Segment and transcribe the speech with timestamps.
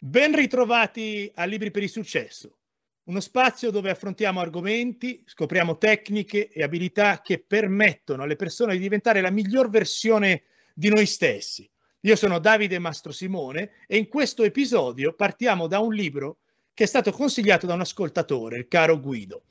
[0.00, 2.58] Ben ritrovati a Libri per il Successo,
[3.06, 9.20] uno spazio dove affrontiamo argomenti, scopriamo tecniche e abilità che permettono alle persone di diventare
[9.20, 11.68] la miglior versione di noi stessi.
[12.02, 16.38] Io sono Davide Mastro Simone e in questo episodio partiamo da un libro
[16.74, 19.46] che è stato consigliato da un ascoltatore, il caro Guido.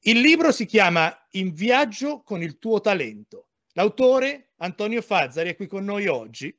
[0.00, 3.46] Il libro si chiama In viaggio con il tuo talento.
[3.72, 6.54] L'autore, Antonio Fazzari, è qui con noi oggi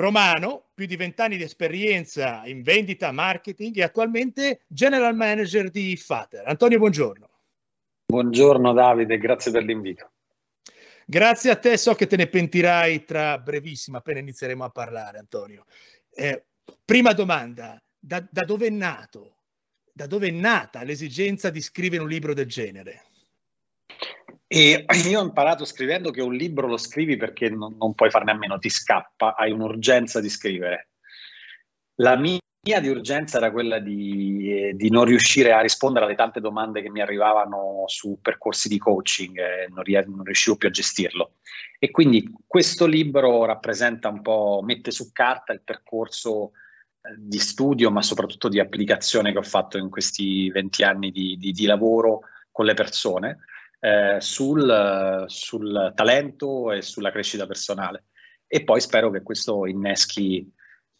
[0.00, 6.48] Romano, più di vent'anni di esperienza in vendita, marketing e attualmente general manager di Fater.
[6.48, 7.28] Antonio, buongiorno.
[8.06, 10.10] Buongiorno Davide, grazie per l'invito.
[11.04, 15.66] Grazie a te, so che te ne pentirai tra brevissimo, appena inizieremo a parlare, Antonio.
[16.10, 16.46] Eh,
[16.82, 19.36] prima domanda, da, da dove è nato?
[19.92, 23.09] Da dove è nata l'esigenza di scrivere un libro del genere?
[24.52, 28.32] E io ho imparato scrivendo che un libro lo scrivi perché non, non puoi farne
[28.32, 30.88] a meno, ti scappa, hai un'urgenza di scrivere.
[32.00, 36.40] La mia di urgenza era quella di, eh, di, non riuscire a rispondere alle tante
[36.40, 40.72] domande che mi arrivavano su percorsi di coaching e non, ries- non, riuscivo più a
[40.72, 41.34] gestirlo.
[41.78, 46.50] E quindi questo libro rappresenta un po', mette su carta il percorso
[47.02, 51.36] eh, di studio, ma soprattutto di applicazione che ho fatto in questi 20 anni di,
[51.38, 53.38] di, di lavoro con le persone
[53.80, 58.04] eh, sul, sul talento e sulla crescita personale.
[58.46, 60.48] E poi spero che questo inneschi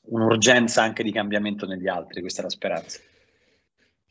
[0.02, 3.00] un'urgenza anche di cambiamento negli altri, questa è la speranza.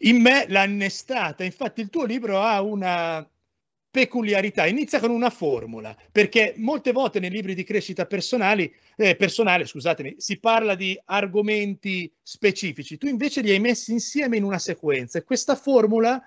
[0.03, 3.27] In me l'ha innestata, infatti il tuo libro ha una
[3.91, 9.65] peculiarità, inizia con una formula, perché molte volte nei libri di crescita personali, eh, personale
[9.65, 15.17] scusatemi, si parla di argomenti specifici, tu invece li hai messi insieme in una sequenza
[15.17, 16.21] e questa formula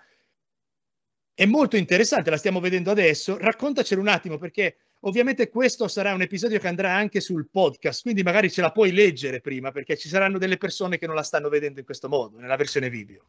[1.34, 3.38] è molto interessante, la stiamo vedendo adesso.
[3.38, 8.22] Raccontacelo un attimo perché ovviamente questo sarà un episodio che andrà anche sul podcast, quindi
[8.22, 11.48] magari ce la puoi leggere prima perché ci saranno delle persone che non la stanno
[11.48, 13.24] vedendo in questo modo, nella versione video.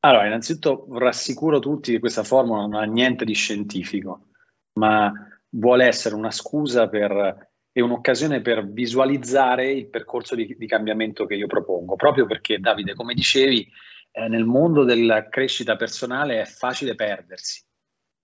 [0.00, 4.28] Allora, innanzitutto rassicuro tutti che questa formula non ha niente di scientifico,
[4.74, 5.12] ma
[5.50, 11.34] vuole essere una scusa per, e un'occasione per visualizzare il percorso di, di cambiamento che
[11.34, 13.68] io propongo, proprio perché Davide, come dicevi,
[14.16, 17.62] eh, nel mondo della crescita personale è facile perdersi.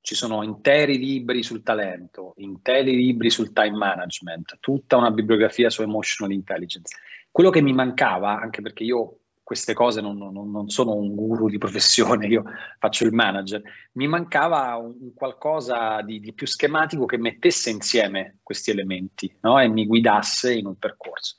[0.01, 5.83] Ci sono interi libri sul talento, interi libri sul time management, tutta una bibliografia su
[5.83, 6.97] emotional intelligence.
[7.31, 11.51] Quello che mi mancava, anche perché io queste cose non, non, non, sono un guru
[11.51, 12.43] di professione, io
[12.79, 13.61] faccio il manager,
[13.93, 19.61] mi mancava un, qualcosa di, di, più schematico che mettesse insieme questi elementi no?
[19.61, 21.37] e mi guidasse in un percorso.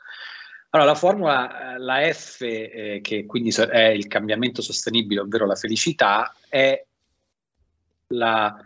[0.75, 5.53] Allora, la formula, eh, la F, eh, che quindi è il cambiamento sostenibile, ovvero la
[5.53, 6.83] felicità, è
[8.07, 8.57] la,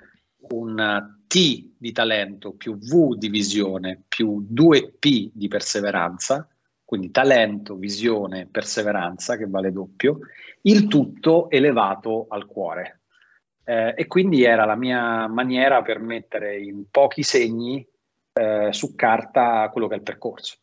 [0.52, 6.48] un T di talento più V di visione più 2P di perseveranza,
[6.86, 10.20] quindi talento, visione, perseveranza, che vale doppio,
[10.62, 13.02] il tutto elevato al cuore.
[13.66, 17.86] Eh, e quindi era la mia maniera per mettere in pochi segni
[18.32, 20.56] eh, su carta quello che è il percorso.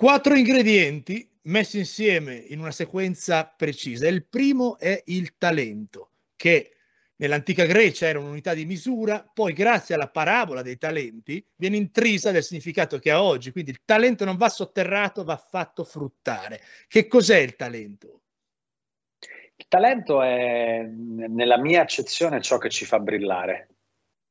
[0.00, 4.08] Quattro ingredienti messi insieme in una sequenza precisa.
[4.08, 6.76] Il primo è il talento, che
[7.16, 12.42] nell'antica Grecia era un'unità di misura, poi grazie alla parabola dei talenti viene intrisa del
[12.42, 13.52] significato che ha oggi.
[13.52, 16.62] Quindi il talento non va sotterrato, va fatto fruttare.
[16.88, 18.22] Che cos'è il talento?
[19.54, 23.68] Il talento è, nella mia accezione, ciò che ci fa brillare.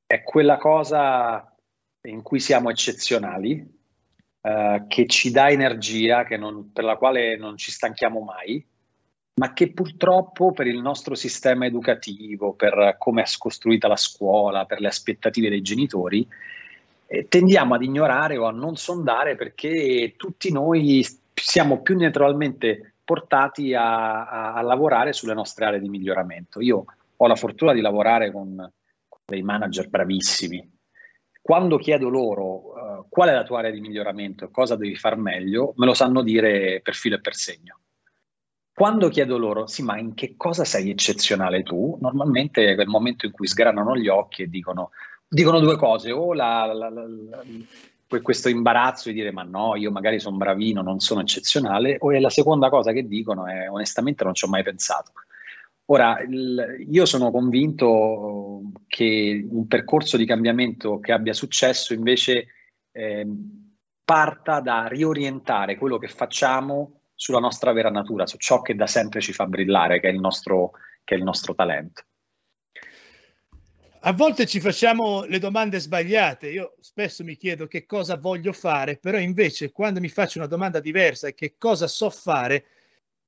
[0.08, 1.56] È quella cosa
[2.08, 3.78] in cui siamo eccezionali,
[4.50, 8.66] eh, che ci dà energia, non, per la quale non ci stanchiamo mai,
[9.36, 14.80] ma che purtroppo per il nostro sistema educativo, per come è costruita la scuola, per
[14.80, 16.28] le aspettative dei genitori,
[17.06, 23.74] eh, tendiamo ad ignorare o a non sondare perché tutti noi siamo più naturalmente portati
[23.76, 26.60] a, a, a lavorare sulle nostre aree di miglioramento.
[26.60, 26.86] Io
[27.16, 28.56] ho la fortuna di lavorare con,
[29.08, 30.79] con dei manager bravissimi,
[31.50, 35.74] quando chiedo loro uh, qual è la tua area di miglioramento cosa devi far meglio,
[35.78, 37.80] me lo sanno dire per filo e per segno.
[38.72, 41.98] Quando chiedo loro, sì, ma in che cosa sei eccezionale tu?
[42.02, 44.92] Normalmente è il momento in cui sgranano gli occhi e dicono,
[45.28, 47.04] dicono due cose, o la, la, la,
[48.22, 52.20] questo imbarazzo di dire ma no, io magari sono bravino, non sono eccezionale, o è
[52.20, 55.14] la seconda cosa che dicono è onestamente non ci ho mai pensato.
[55.92, 62.48] Ora, il, io sono convinto che un percorso di cambiamento che abbia successo invece
[62.92, 63.28] eh,
[64.04, 69.20] parta da riorientare quello che facciamo sulla nostra vera natura, su ciò che da sempre
[69.20, 72.04] ci fa brillare, che è il nostro, è il nostro talento.
[74.02, 76.50] A volte ci facciamo le domande sbagliate.
[76.50, 80.80] Io spesso mi chiedo che cosa voglio fare, però invece quando mi faccio una domanda
[80.80, 82.66] diversa e che cosa so fare,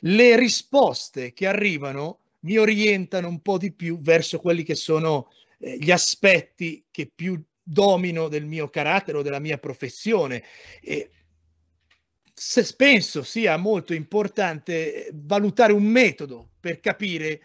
[0.03, 5.29] le risposte che arrivano mi orientano un po' di più verso quelli che sono
[5.59, 10.43] eh, gli aspetti che più domino del mio carattere o della mia professione.
[10.81, 11.09] E
[12.33, 17.41] se penso sia molto importante eh, valutare un metodo per capire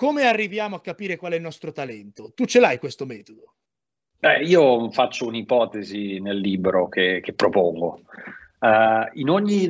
[0.00, 2.32] come arriviamo a capire qual è il nostro talento?
[2.34, 3.56] Tu ce l'hai questo metodo?
[4.18, 8.02] Eh, io faccio un'ipotesi nel libro che, che propongo.
[8.60, 9.68] Uh, in ogni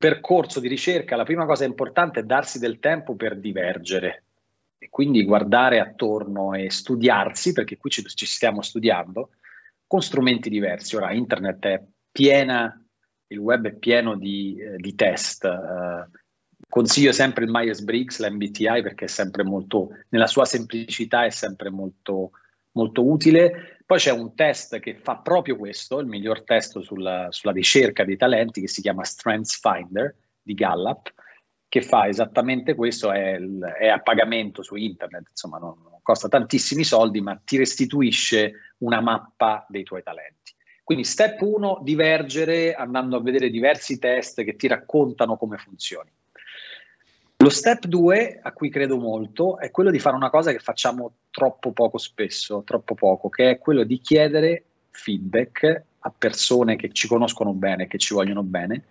[0.00, 4.24] percorso di ricerca la prima cosa importante è darsi del tempo per divergere
[4.78, 9.32] e quindi guardare attorno e studiarsi, perché qui ci, ci stiamo studiando,
[9.86, 10.96] con strumenti diversi.
[10.96, 12.82] Ora, internet è piena,
[13.26, 15.44] il web è pieno di, eh, di test.
[15.44, 16.10] Uh,
[16.66, 22.30] Consiglio sempre il Myers-Briggs, l'MBTI, perché è sempre molto, nella sua semplicità è sempre molto,
[22.72, 23.79] molto utile.
[23.90, 28.16] Poi c'è un test che fa proprio questo, il miglior test sulla, sulla ricerca dei
[28.16, 31.12] talenti, che si chiama Strengths Finder di Gallup,
[31.66, 33.36] che fa esattamente questo, è,
[33.80, 39.00] è, a pagamento su internet, insomma non, non costa tantissimi soldi, ma ti restituisce una
[39.00, 40.54] mappa dei tuoi talenti.
[40.84, 46.12] Quindi step 1, divergere andando a vedere diversi test che ti raccontano come funzioni.
[47.42, 51.14] Lo step 2, a cui credo molto, è quello di fare una cosa che facciamo
[51.30, 57.08] troppo poco spesso, troppo poco, che è quello di chiedere feedback a persone che ci
[57.08, 58.84] conoscono bene, che ci vogliono bene,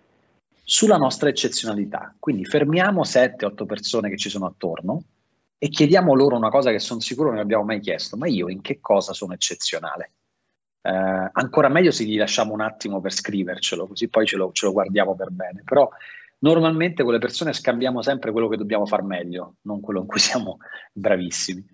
[0.64, 2.12] sulla nostra eccezionalità.
[2.18, 5.00] Quindi fermiamo 7-8 persone che ci sono attorno
[5.56, 8.62] e chiediamo loro una cosa che sono sicuro non abbiamo mai chiesto, ma io in
[8.62, 10.10] che cosa sono eccezionale?
[10.82, 14.66] Eh, ancora meglio se gli lasciamo un attimo per scrivercelo, così poi ce lo, ce
[14.66, 15.62] lo guardiamo per bene.
[15.64, 15.88] Però
[16.40, 20.20] normalmente con le persone scambiamo sempre quello che dobbiamo far meglio, non quello in cui
[20.20, 20.58] siamo
[20.92, 21.64] bravissimi.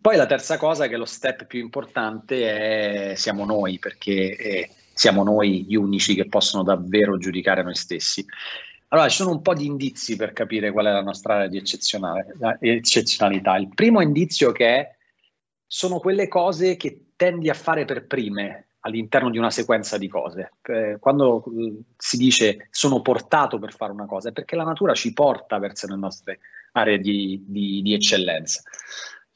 [0.00, 4.70] Poi la terza cosa, che è lo step più importante, è siamo noi, perché eh,
[4.92, 8.24] siamo noi gli unici che possono davvero giudicare noi stessi.
[8.88, 11.56] Allora, ci sono un po' di indizi per capire qual è la nostra area di
[11.56, 13.56] eccezionalità.
[13.56, 14.96] Il primo indizio che è,
[15.66, 20.52] sono quelle cose che tendi a fare per prime, all'interno di una sequenza di cose.
[20.62, 24.94] Eh, quando eh, si dice sono portato per fare una cosa, è perché la natura
[24.94, 26.40] ci porta verso le nostre
[26.72, 28.62] aree di, di, di eccellenza.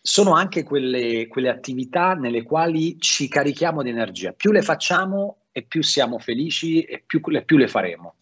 [0.01, 4.33] Sono anche quelle, quelle, attività nelle quali ci carichiamo di energia.
[4.33, 8.15] Più le facciamo e più siamo felici e più, più le faremo.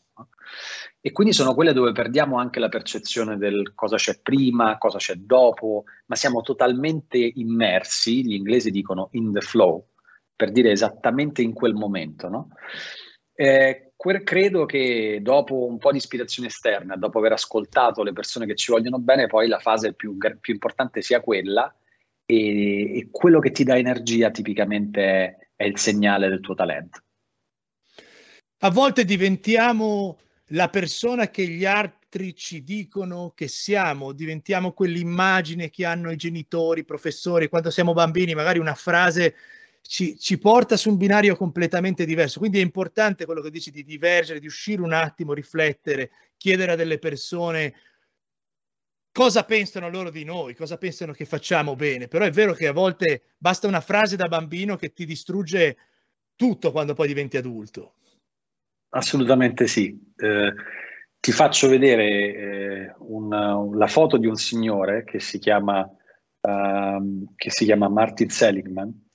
[1.01, 5.15] E quindi sono quelle dove perdiamo anche la percezione del cosa c'è prima, cosa c'è
[5.15, 9.87] dopo, ma siamo totalmente immersi, gli inglesi dicono in the flow,
[10.37, 12.29] per dire esattamente in quel momento.
[12.29, 12.51] No?
[13.35, 13.93] Eh,
[14.23, 18.71] credo che dopo un po' di ispirazione esterna, dopo aver ascoltato le persone che ci
[18.71, 21.75] vogliono bene, poi la fase più, più importante sia quella
[22.25, 27.01] e, e, quello che ti dà energia tipicamente è, è il segnale del tuo talento.
[28.61, 30.19] A volte diventiamo
[30.51, 36.81] la persona che gli altri ci dicono che siamo, diventiamo quell'immagine che hanno i genitori,
[36.81, 39.35] i professori, quando siamo bambini, magari una frase
[39.87, 42.39] ci, ci, porta su un binario completamente diverso.
[42.39, 46.77] Quindi è importante quello che dici di divergere, di uscire un attimo, riflettere, chiedere a
[46.77, 47.75] delle persone
[49.17, 52.07] cosa pensano loro di noi, cosa pensano che facciamo bene.
[52.07, 55.77] Però è vero che a volte basta una frase da bambino che ti distrugge
[56.37, 57.95] tutto quando poi diventi adulto.
[58.91, 59.99] Assolutamente sì.
[60.17, 60.53] Eh,
[61.19, 67.51] ti faccio vedere eh, una, la foto di un signore che si chiama, uh, che
[67.51, 69.06] si chiama Martin Seligman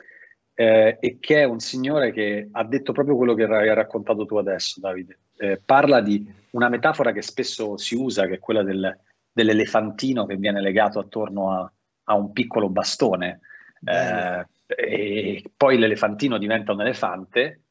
[0.62, 4.38] eh, e che è un signore che ha detto proprio quello che hai raccontato tu
[4.38, 5.18] adesso, Davide.
[5.38, 8.96] Eh, parla di una metafora che spesso si usa, che è quella del,
[9.32, 11.72] dell'elefantino che viene legato attorno a,
[12.04, 13.40] a un piccolo bastone.
[13.84, 17.64] Eh, e poi l'elefantino diventa un elefante,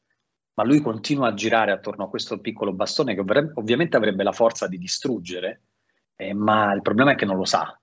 [0.55, 4.33] ma lui continua a girare attorno a questo piccolo bastone che ov- ovviamente avrebbe la
[4.33, 5.61] forza di distruggere,
[6.17, 7.73] eh, ma il problema è che non lo sa.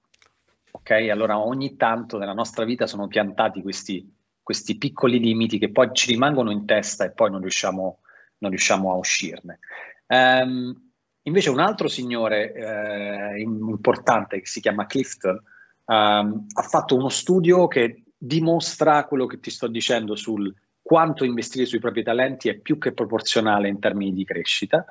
[0.71, 0.91] Ok?
[1.11, 4.17] Allora ogni tanto nella nostra vita sono piantati questi
[4.49, 7.99] questi piccoli limiti che poi ci rimangono in testa e poi non riusciamo,
[8.39, 9.59] non riusciamo a uscirne.
[10.07, 10.91] Um,
[11.25, 15.39] invece un altro signore eh, importante che si chiama Clifton
[15.85, 20.51] um, ha fatto uno studio che dimostra quello che ti sto dicendo sul
[20.81, 24.83] quanto investire sui propri talenti è più che proporzionale in termini di crescita.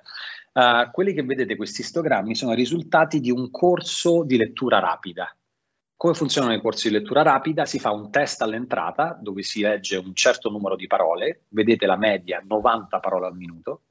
[0.54, 5.36] Uh, quelli che vedete, questi istogrammi, sono i risultati di un corso di lettura rapida.
[5.98, 7.66] Come funzionano i corsi di lettura rapida?
[7.66, 11.98] Si fa un test all'entrata dove si legge un certo numero di parole, vedete la
[11.98, 13.82] media 90 parole al minuto,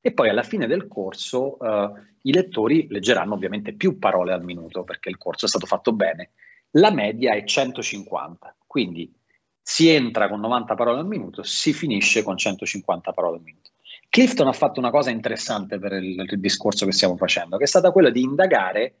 [0.00, 1.92] e poi alla fine del corso eh,
[2.22, 6.32] i lettori leggeranno ovviamente più parole al minuto perché il corso è stato fatto bene
[6.72, 9.14] La media è 150, quindi
[9.62, 13.70] si entra con 90 parole al minuto, si finisce con 150 parole al minuto.
[14.08, 17.68] Clifton ha fatto una cosa interessante per il, il discorso che stiamo facendo, che è
[17.68, 18.96] stata quella di indagare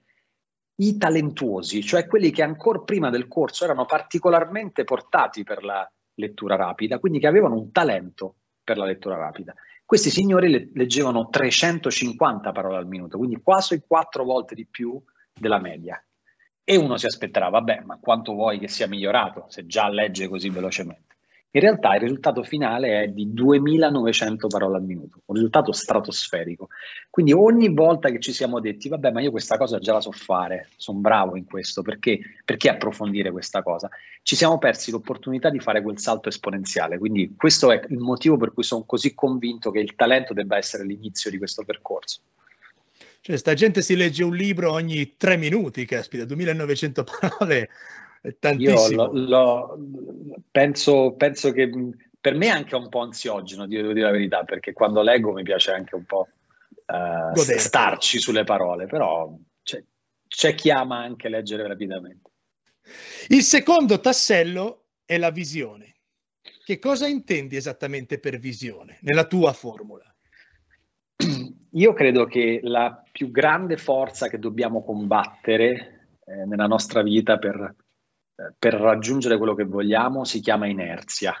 [0.76, 6.56] i talentuosi, cioè quelli che ancora prima del corso erano particolarmente portati per la lettura
[6.56, 9.54] rapida, quindi che avevano un talento per la lettura rapida.
[9.84, 15.00] Questi signori le- leggevano 350 parole al minuto, quindi quasi quattro volte di più
[15.32, 16.02] della media.
[16.64, 20.48] E uno si aspetterà, vabbè, ma quanto vuoi che sia migliorato se già legge così
[20.48, 21.13] velocemente?
[21.54, 26.66] In realtà il risultato finale è di 2900 parole al minuto, un risultato stratosferico.
[27.08, 30.10] Quindi ogni volta che ci siamo detti, vabbè, ma io questa cosa già la so
[30.10, 33.88] fare, sono bravo in questo, perché, perché approfondire questa cosa?
[34.22, 36.98] Ci siamo persi l'opportunità di fare quel salto esponenziale.
[36.98, 40.84] Quindi questo è il motivo per cui sono così convinto che il talento debba essere
[40.84, 42.18] l'inizio di questo percorso.
[43.20, 47.68] Cioè, sta gente si legge un libro ogni tre minuti, caspita, 2900 parole
[48.38, 49.04] tantissimo.
[49.04, 49.78] Io lo, lo,
[50.50, 51.70] penso, penso che
[52.20, 55.42] per me è anche un po' ansiogeno, devo dire la verità, perché quando leggo mi
[55.42, 56.28] piace anche un po'
[56.86, 59.82] uh, starci sulle parole, però c'è,
[60.26, 62.30] c'è chi ama anche leggere rapidamente.
[63.28, 65.96] Il secondo tassello è la visione.
[66.64, 70.04] Che cosa intendi esattamente per visione nella tua formula?
[71.72, 77.74] Io credo che la più grande forza che dobbiamo combattere eh, nella nostra vita per
[78.58, 81.34] per raggiungere quello che vogliamo si chiama inerzia.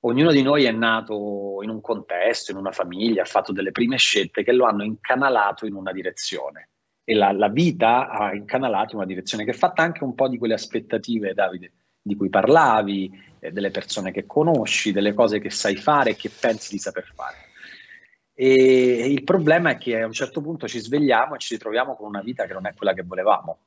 [0.00, 3.96] Ognuno di noi è nato in un contesto, in una famiglia, ha fatto delle prime
[3.96, 6.70] scelte che lo hanno incanalato in una direzione
[7.02, 10.28] e la, la vita ha incanalato in una direzione che è fatta anche un po'
[10.28, 15.50] di quelle aspettative, Davide, di cui parlavi, eh, delle persone che conosci, delle cose che
[15.50, 17.36] sai fare e che pensi di saper fare.
[18.34, 22.06] E il problema è che a un certo punto ci svegliamo e ci ritroviamo con
[22.06, 23.58] una vita che non è quella che volevamo,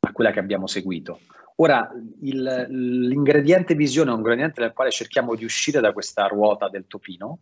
[0.00, 1.20] ma quella che abbiamo seguito.
[1.56, 1.90] Ora,
[2.22, 6.86] il, l'ingrediente visione è un ingrediente nel quale cerchiamo di uscire da questa ruota del
[6.86, 7.38] topino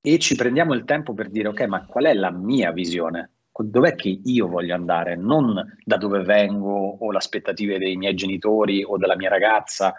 [0.00, 3.32] e ci prendiamo il tempo per dire, ok, ma qual è la mia visione?
[3.58, 5.16] Dov'è che io voglio andare?
[5.16, 9.92] Non da dove vengo o le aspettative dei miei genitori o della mia ragazza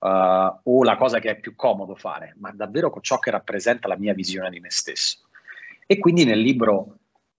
[0.00, 3.96] uh, o la cosa che è più comodo fare, ma davvero ciò che rappresenta la
[3.96, 5.20] mia visione di me stesso.
[5.86, 6.98] E quindi nel libro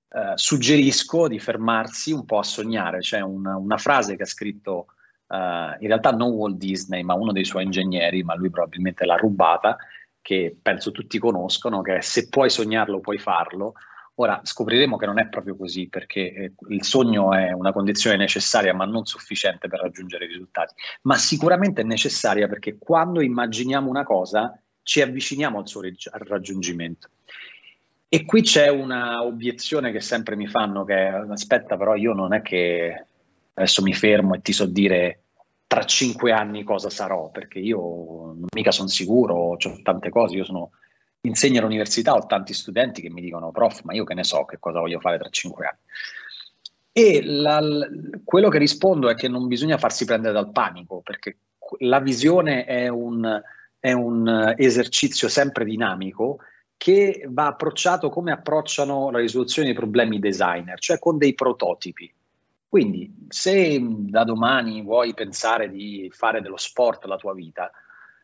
[0.10, 3.00] Uh, suggerisco di fermarsi un po' a sognare.
[3.00, 4.88] C'è una, una frase che ha scritto
[5.28, 5.36] uh,
[5.80, 9.78] in realtà non Walt Disney, ma uno dei suoi ingegneri, ma lui probabilmente l'ha rubata,
[10.22, 13.74] che penso tutti conoscono, che è se puoi sognarlo puoi farlo.
[14.20, 18.74] Ora scopriremo che non è proprio così, perché eh, il sogno è una condizione necessaria
[18.74, 20.74] ma non sufficiente per raggiungere i risultati,
[21.04, 27.10] ma sicuramente è necessaria perché quando immaginiamo una cosa ci avviciniamo al suo raggiungimento.
[28.10, 32.42] E qui c'è una obiezione che sempre mi fanno che aspetta però io non è
[32.42, 33.06] che
[33.54, 35.24] adesso mi fermo e ti so dire
[35.68, 40.72] tra cinque anni cosa sarò, perché io mica sono sicuro, ho tante cose, io sono,
[41.22, 44.58] insegno all'università, ho tanti studenti che mi dicono, prof, ma io che ne so che
[44.60, 45.80] cosa voglio fare tra cinque anni.
[46.94, 47.60] E la,
[48.24, 51.38] quello che rispondo è che non bisogna farsi prendere dal panico, perché
[51.80, 53.42] la visione è un,
[53.78, 56.38] è un esercizio sempre dinamico
[56.78, 62.14] che va approcciato come approcciano la risoluzione dei problemi designer, cioè con dei prototipi.
[62.70, 67.72] Quindi, se da domani vuoi pensare di fare dello sport la tua vita,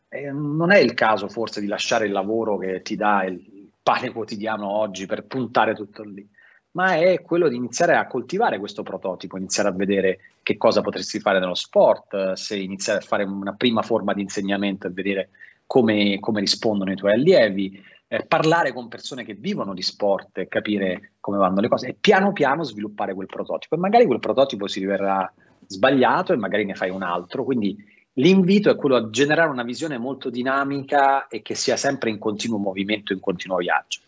[0.08, 4.12] eh, non è il caso forse di lasciare il lavoro che ti dà il pane
[4.12, 6.26] quotidiano oggi per puntare tutto lì,
[6.72, 11.20] ma è quello di iniziare a coltivare questo prototipo, iniziare a vedere che cosa potresti
[11.20, 15.30] fare nello sport, se iniziare a fare una prima forma di insegnamento e vedere
[15.66, 20.48] come, come rispondono i tuoi allievi, eh, parlare con persone che vivono di sport e
[20.48, 23.74] capire come vanno le cose e piano piano sviluppare quel prototipo.
[23.74, 25.32] E magari quel prototipo si riverrà
[25.66, 27.44] sbagliato e magari ne fai un altro.
[27.44, 27.76] Quindi
[28.14, 32.58] l'invito è quello a generare una visione molto dinamica e che sia sempre in continuo
[32.58, 34.00] movimento, in continuo viaggio.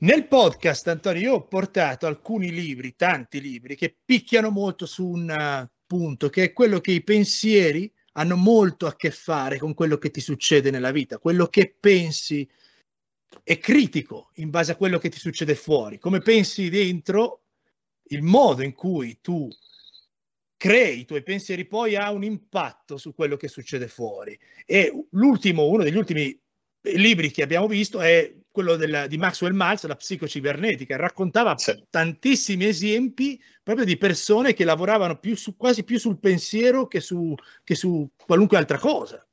[0.00, 5.68] Nel podcast, Antonio, io ho portato alcuni libri, tanti libri, che picchiano molto su un
[5.84, 10.10] punto, che è quello che i pensieri hanno molto a che fare con quello che
[10.10, 12.48] ti succede nella vita, quello che pensi
[13.44, 17.42] è critico in base a quello che ti succede fuori, come pensi dentro,
[18.10, 19.48] il modo in cui tu
[20.56, 24.36] crei i tuoi pensieri poi ha un impatto su quello che succede fuori.
[24.66, 26.36] E l'ultimo, uno degli ultimi
[26.80, 31.80] libri che abbiamo visto è quello della, di Maxwell Maltz, la psicocibernetica, raccontava sì.
[31.88, 37.36] tantissimi esempi proprio di persone che lavoravano più su, quasi più sul pensiero che su,
[37.62, 39.24] che su qualunque altra cosa.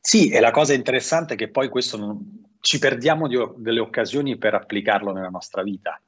[0.00, 4.38] Sì, e la cosa interessante è che poi questo non, ci perdiamo di, delle occasioni
[4.38, 6.00] per applicarlo nella nostra vita.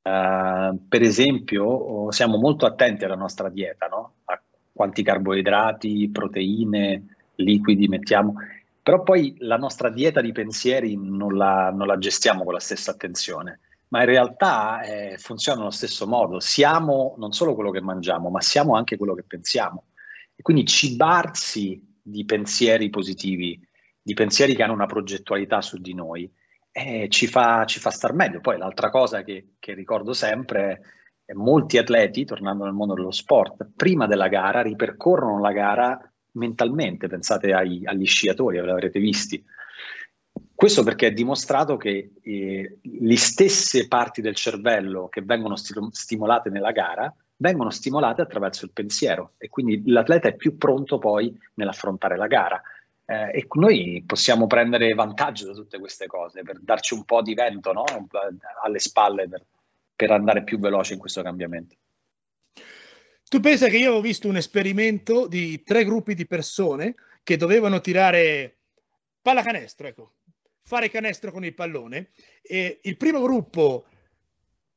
[0.00, 4.14] Uh, per esempio, oh, siamo molto attenti alla nostra dieta, no?
[4.24, 4.40] a
[4.72, 8.36] quanti carboidrati, proteine, liquidi mettiamo,
[8.84, 12.90] però poi la nostra dieta di pensieri non la, non la gestiamo con la stessa
[12.90, 16.38] attenzione, ma in realtà eh, funziona allo stesso modo.
[16.38, 19.86] Siamo non solo quello che mangiamo, ma siamo anche quello che pensiamo.
[20.36, 23.58] E quindi cibarsi di pensieri positivi,
[24.02, 26.30] di pensieri che hanno una progettualità su di noi,
[26.70, 28.40] eh, ci, fa, ci, fa, star meglio.
[28.40, 30.82] Poi l'altra cosa che, che ricordo sempre
[31.24, 37.08] è molti atleti, tornando nel mondo dello sport, prima della gara ripercorrono la gara mentalmente,
[37.08, 39.44] pensate ai, agli sciatori, ve l'avrete visti.
[40.54, 46.48] Questo perché è dimostrato che eh, le stesse parti del cervello che vengono sti- stimolate
[46.48, 52.16] nella gara vengono stimolate attraverso il pensiero e quindi l'atleta è più pronto poi nell'affrontare
[52.16, 52.62] la gara.
[53.04, 57.34] Eh, e noi possiamo prendere vantaggio da tutte queste cose per darci un po' di
[57.34, 57.84] vento no?
[58.62, 59.44] alle spalle per,
[59.94, 61.74] per andare più veloce in questo cambiamento.
[63.34, 67.80] Tu pensa che io ho visto un esperimento di tre gruppi di persone che dovevano
[67.80, 68.58] tirare
[69.20, 70.12] pallacanestro, ecco,
[70.62, 72.10] fare canestro con il pallone.
[72.40, 73.86] E il primo gruppo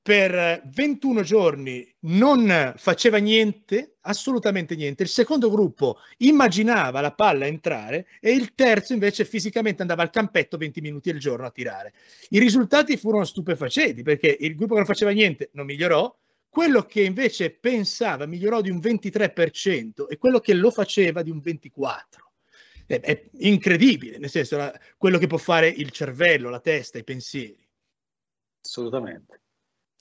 [0.01, 5.03] per 21 giorni non faceva niente, assolutamente niente.
[5.03, 10.57] Il secondo gruppo immaginava la palla entrare e il terzo invece fisicamente andava al campetto
[10.57, 11.93] 20 minuti al giorno a tirare.
[12.29, 16.11] I risultati furono stupefacenti perché il gruppo che non faceva niente non migliorò,
[16.57, 21.37] quello che invece pensava migliorò di un 23% e quello che lo faceva di un
[21.37, 21.91] 24%.
[22.87, 27.03] È, è incredibile, nel senso, la, quello che può fare il cervello, la testa, i
[27.03, 27.63] pensieri.
[28.65, 29.41] Assolutamente.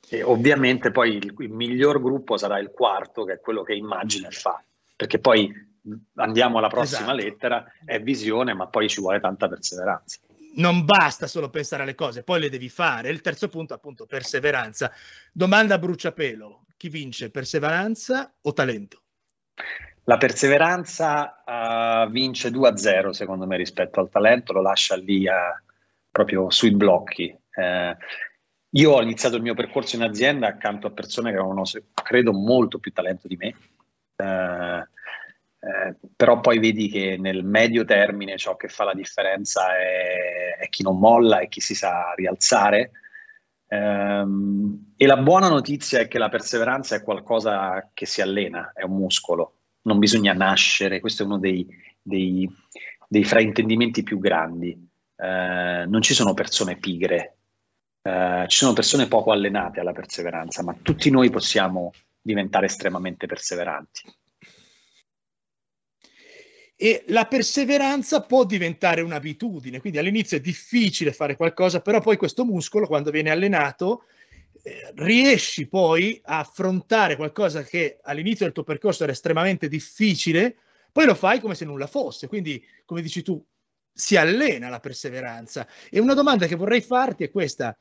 [0.08, 4.28] E ovviamente poi il, il miglior gruppo sarà il quarto, che è quello che immagina
[4.28, 4.64] e fa,
[4.96, 5.52] perché poi
[6.14, 7.16] andiamo alla prossima esatto.
[7.16, 10.20] lettera, è visione, ma poi ci vuole tanta perseveranza
[10.56, 13.10] non basta solo pensare alle cose, poi le devi fare.
[13.10, 14.92] Il terzo punto, appunto, perseveranza.
[15.32, 19.02] Domanda a bruciapelo: chi vince, perseveranza o talento?
[20.04, 25.60] La perseveranza uh, vince 2-0 secondo me rispetto al talento, lo lascia lì uh,
[26.10, 27.36] proprio sui blocchi.
[27.54, 27.96] Uh,
[28.70, 32.78] io ho iniziato il mio percorso in azienda accanto a persone che avevano, credo, molto
[32.78, 33.54] più talento di me.
[34.16, 34.86] Uh,
[35.58, 40.68] eh, però poi vedi che nel medio termine ciò che fa la differenza è, è
[40.68, 42.92] chi non molla e chi si sa rialzare.
[43.68, 48.84] Um, e la buona notizia è che la perseveranza è qualcosa che si allena, è
[48.84, 51.66] un muscolo, non bisogna nascere, questo è uno dei,
[52.00, 52.48] dei,
[53.08, 54.84] dei fraintendimenti più grandi.
[55.16, 57.38] Uh, non ci sono persone pigre,
[58.02, 61.90] uh, ci sono persone poco allenate alla perseveranza, ma tutti noi possiamo
[62.20, 64.02] diventare estremamente perseveranti
[66.76, 72.44] e la perseveranza può diventare un'abitudine, quindi all'inizio è difficile fare qualcosa, però poi questo
[72.44, 74.04] muscolo quando viene allenato
[74.62, 80.56] eh, riesci poi a affrontare qualcosa che all'inizio del tuo percorso era estremamente difficile,
[80.92, 83.42] poi lo fai come se nulla fosse, quindi come dici tu
[83.90, 85.66] si allena la perseveranza.
[85.90, 87.76] E una domanda che vorrei farti è questa,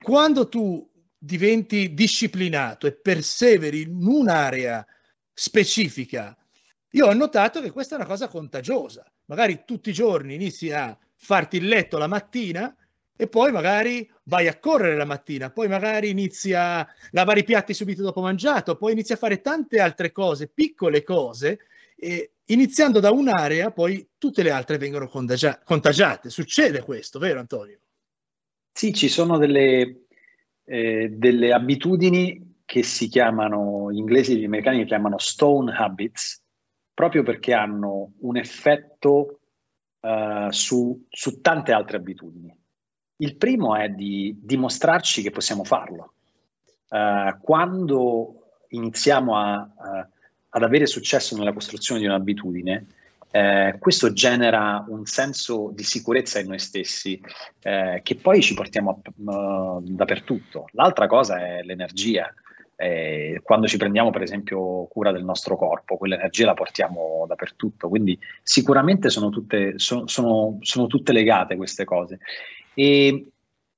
[0.00, 4.86] quando tu diventi disciplinato e perseveri in un'area
[5.32, 6.36] specifica,
[6.94, 9.04] io ho notato che questa è una cosa contagiosa.
[9.26, 12.74] Magari tutti i giorni inizi a farti il letto la mattina
[13.16, 17.72] e poi magari vai a correre la mattina, poi magari inizi a lavare i piatti
[17.72, 21.60] subito dopo mangiato, poi inizi a fare tante altre cose, piccole cose,
[21.96, 26.28] e iniziando da un'area poi tutte le altre vengono contagia- contagiate.
[26.28, 27.78] Succede questo, vero Antonio?
[28.72, 30.06] Sì, ci sono delle,
[30.64, 36.43] eh, delle abitudini che si chiamano, gli inglesi e gli americani chiamano stone habits,
[36.94, 39.40] proprio perché hanno un effetto
[40.00, 42.56] uh, su, su, tante altre abitudini.
[43.16, 46.14] Il primo è di dimostrarci che possiamo farlo.
[46.88, 50.06] Uh, quando iniziamo a, uh,
[50.48, 52.86] ad avere successo nella costruzione di un'abitudine,
[53.34, 57.20] eh, questo genera un senso di sicurezza in noi stessi
[57.62, 60.68] eh, che poi ci portiamo uh, dappertutto.
[60.70, 62.32] L'altra cosa è l'energia
[62.76, 68.18] eh, quando ci prendiamo per esempio cura del nostro corpo, quell'energia la portiamo dappertutto, quindi
[68.42, 72.18] sicuramente sono tutte, so, sono, sono tutte legate queste cose.
[72.74, 73.26] E,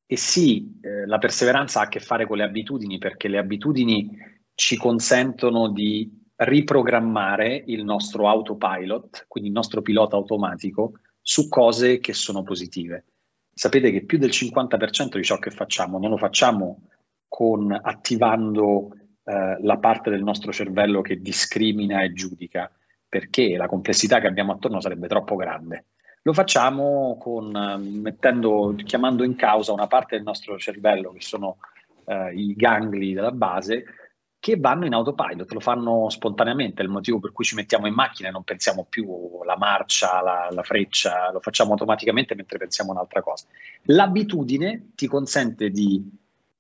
[0.07, 4.11] e sì, eh, la perseveranza ha a che fare con le abitudini, perché le abitudini
[4.55, 12.13] ci consentono di riprogrammare il nostro autopilot, quindi il nostro pilota automatico, su cose che
[12.13, 13.05] sono positive.
[13.53, 16.83] Sapete che più del 50% di ciò che facciamo non lo facciamo
[17.29, 18.91] con attivando
[19.25, 22.71] eh, la parte del nostro cervello che discrimina e giudica,
[23.09, 25.87] perché la complessità che abbiamo attorno sarebbe troppo grande.
[26.23, 27.51] Lo facciamo con,
[28.03, 31.59] mettendo, chiamando in causa una parte del nostro cervello che sono
[32.05, 33.85] eh, i gangli della base,
[34.39, 37.95] che vanno in autopilot, lo fanno spontaneamente, è il motivo per cui ci mettiamo in
[37.95, 39.09] macchina e non pensiamo più
[39.43, 43.47] alla marcia, alla freccia, lo facciamo automaticamente mentre pensiamo a un'altra cosa.
[43.85, 46.09] L'abitudine ti consente di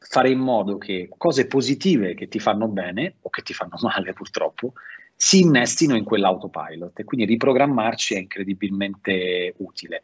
[0.09, 4.13] fare in modo che cose positive che ti fanno bene o che ti fanno male
[4.13, 4.73] purtroppo
[5.17, 10.03] si innestino in quell'autopilot e quindi riprogrammarci è incredibilmente utile.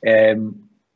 [0.00, 0.36] Eh,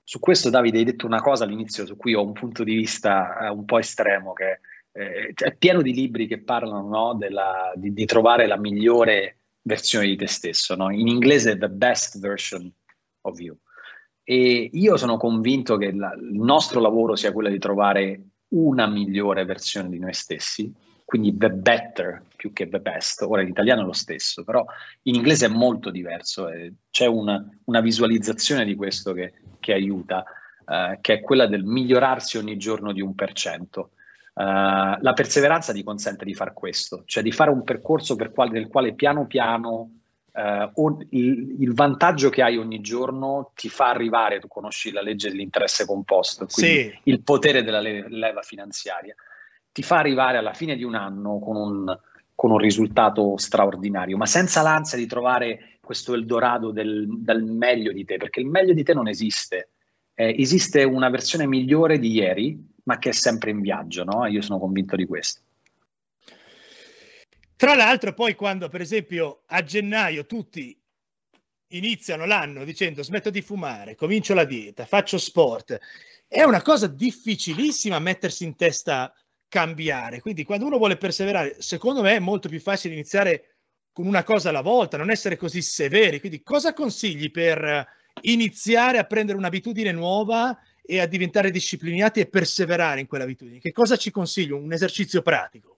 [0.03, 3.39] su questo Davide hai detto una cosa all'inizio su cui ho un punto di vista
[3.39, 4.61] eh, un po' estremo che
[4.93, 10.07] eh, è pieno di libri che parlano no, della, di, di, trovare la migliore versione
[10.07, 10.91] di te stesso, no?
[10.91, 12.71] in inglese the best version
[13.23, 13.57] of you.
[14.23, 18.23] E io sono convinto che la, il nostro lavoro sia quello di trovare
[18.55, 20.73] una migliore versione di noi stessi,
[21.05, 23.23] quindi the better più che the best.
[23.23, 24.65] Ora in italiano è lo stesso, però
[25.03, 26.49] in inglese è molto diverso.
[26.49, 30.25] Eh, c'è una, una, visualizzazione di questo che, che aiuta,
[30.67, 33.91] eh, che è quella del migliorarsi ogni giorno di un per cento.
[34.35, 38.51] Uh, la perseveranza ti consente di fare questo, cioè di fare un percorso per quale,
[38.51, 40.01] nel quale piano piano
[40.35, 45.31] uh, il, il, vantaggio che hai ogni giorno ti fa arrivare, tu conosci la legge
[45.31, 46.99] dell'interesse composto, quindi sì.
[47.05, 49.15] il potere della le- leva finanziaria,
[49.73, 51.99] ti fa arrivare alla fine di un anno con un,
[52.35, 58.05] con un risultato straordinario, ma senza l'ansia di trovare questo Eldorado del, del meglio di
[58.05, 59.71] te, perché il meglio di te non esiste.
[60.17, 64.27] Eh, esiste una versione migliore di ieri ma che è sempre in viaggio, no?
[64.27, 65.41] Io sono convinto di questo.
[67.65, 70.79] Tra l'altro, poi quando, per esempio, a gennaio tutti
[71.69, 75.79] iniziano l'anno dicendo smetto di fumare, comincio la dieta, faccio sport,
[76.29, 79.15] è una cosa difficilissima mettersi in testa
[79.49, 80.21] cambiare.
[80.21, 83.57] Quindi quando uno vuole perseverare, secondo me è molto più facile iniziare
[83.93, 86.21] con una cosa alla volta, non essere così severi.
[86.21, 87.89] Quindi cosa consigli per
[88.25, 93.59] iniziare a prendere un'abitudine nuova e a diventare disciplinati e perseverare in quell'abitudine?
[93.59, 94.59] Che cosa ci consiglio?
[94.59, 95.74] Un esercizio pratico?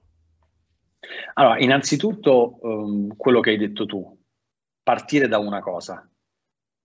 [1.35, 4.19] Allora, innanzitutto um, quello che hai detto tu,
[4.83, 6.09] partire da una cosa.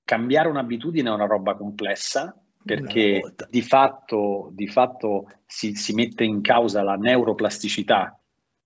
[0.04, 6.42] Cambiare un'abitudine è una roba complessa perché di fatto, di fatto si, si mette in
[6.42, 8.20] causa la neuroplasticità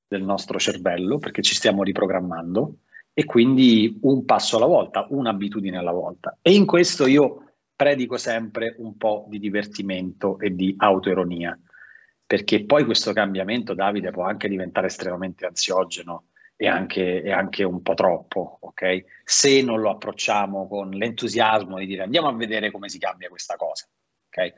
[0.08, 2.78] del nostro cervello perché ci stiamo riprogrammando
[3.14, 6.38] e quindi un passo alla volta, un'abitudine alla volta.
[6.42, 11.58] E in questo io predico sempre un po' di divertimento e di autoironia,
[12.26, 17.82] perché poi questo cambiamento, Davide, può anche diventare estremamente ansiogeno e anche, e anche un
[17.82, 19.04] po' troppo, ok?
[19.24, 23.56] Se non lo approcciamo con l'entusiasmo di dire andiamo a vedere come si cambia questa
[23.56, 23.88] cosa,
[24.28, 24.54] ok?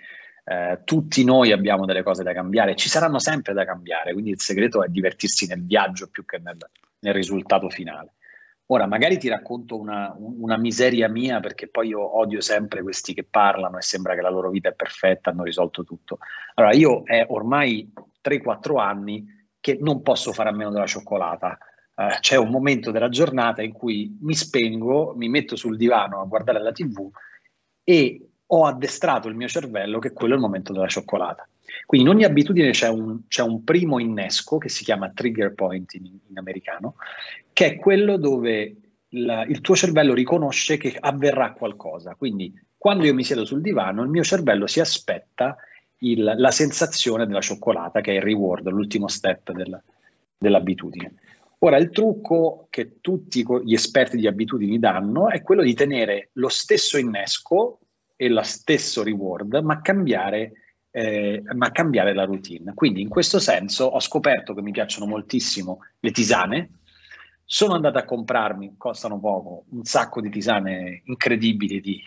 [0.49, 4.39] Eh, tutti noi abbiamo delle cose da cambiare, ci saranno sempre da cambiare, quindi il
[4.39, 6.57] segreto è divertirsi nel viaggio più che nel,
[6.99, 8.13] nel risultato finale.
[8.69, 13.23] Ora, magari ti racconto una, una, miseria mia perché poi io odio sempre questi che
[13.23, 16.17] parlano e sembra che la loro vita è perfetta, hanno risolto tutto.
[16.55, 17.89] Allora, io è ormai
[18.21, 19.25] 3-4 anni
[19.61, 21.57] che non posso fare a meno della cioccolata.
[21.95, 26.25] Uh, c'è un momento della giornata in cui mi spengo, mi metto sul divano a
[26.25, 27.09] guardare la TV
[27.83, 31.47] e ho addestrato il mio cervello che quello è il momento della cioccolata.
[31.87, 35.93] Quindi in ogni abitudine c'è un, c'è un primo innesco che si chiama trigger point
[35.93, 36.95] in, in americano,
[37.53, 38.75] che è quello dove
[39.11, 42.15] la, il tuo cervello riconosce che avverrà qualcosa.
[42.15, 45.55] Quindi quando io mi siedo sul divano, il mio cervello si aspetta
[45.99, 49.81] il, la sensazione della cioccolata, che è il reward, l'ultimo step del,
[50.37, 51.13] dell'abitudine.
[51.59, 56.49] Ora, il trucco che tutti gli esperti di abitudini danno è quello di tenere lo
[56.49, 57.79] stesso innesco
[58.17, 60.51] e lo stesso reward, ma cambiare
[60.97, 62.73] eh, ma cambiare la routine.
[62.73, 66.69] Quindi in questo senso ho scoperto che mi piacciono moltissimo le tisane,
[67.45, 72.01] sono andato a comprarmi, costano poco, un sacco di tisane incredibili di,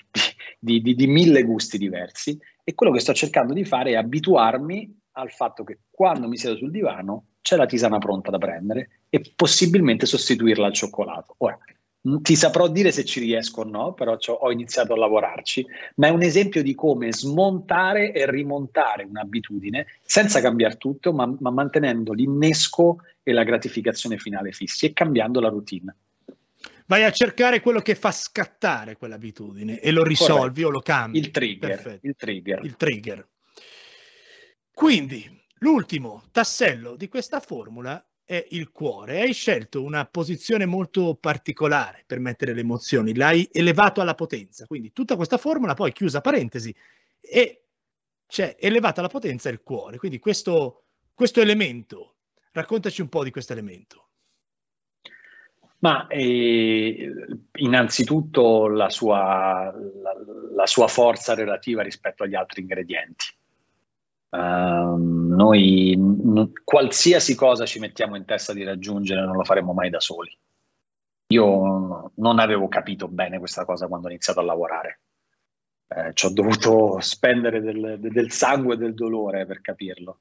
[0.58, 4.98] di, di, di, mille gusti diversi e quello che sto cercando di fare è abituarmi
[5.12, 9.22] al fatto che quando mi siedo sul divano c'è la tisana pronta da prendere e
[9.36, 11.36] possibilmente sostituirla al cioccolato.
[11.38, 11.56] Ora,
[12.02, 16.10] ti saprò dire se ci riesco o no, però ho iniziato a lavorarci, ma è
[16.10, 22.98] un esempio di come smontare e rimontare un'abitudine senza cambiare tutto, ma, ma mantenendo l'innesco
[23.22, 25.94] e la gratificazione finale fissi e cambiando la routine.
[26.86, 30.66] Vai a cercare quello che fa scattare quell'abitudine e lo risolvi Corretto.
[30.66, 31.18] o lo cambi.
[31.18, 32.64] Il trigger, il trigger.
[32.64, 33.28] Il trigger.
[34.72, 39.22] Quindi, l'ultimo tassello di questa formula è il cuore.
[39.22, 44.66] Hai scelto una posizione molto particolare per mettere le emozioni, l'hai elevato alla potenza.
[44.66, 46.72] Quindi tutta questa formula, poi chiusa parentesi,
[47.20, 47.64] e
[48.28, 49.96] c'è elevata alla potenza il cuore.
[49.96, 52.18] Quindi questo, questo elemento,
[52.52, 54.10] raccontaci un po' di questo elemento.
[55.78, 57.12] Ma eh,
[57.54, 60.14] innanzitutto la sua, la,
[60.54, 63.26] la sua forza relativa rispetto agli altri ingredienti.
[64.30, 69.90] Uh, noi n- qualsiasi cosa ci mettiamo in testa di raggiungere non lo faremo mai
[69.90, 70.36] da soli.
[71.32, 75.00] Io non avevo capito bene questa cosa quando ho iniziato a lavorare.
[75.88, 80.20] Eh, ci ho dovuto spendere del, del sangue e del dolore per capirlo.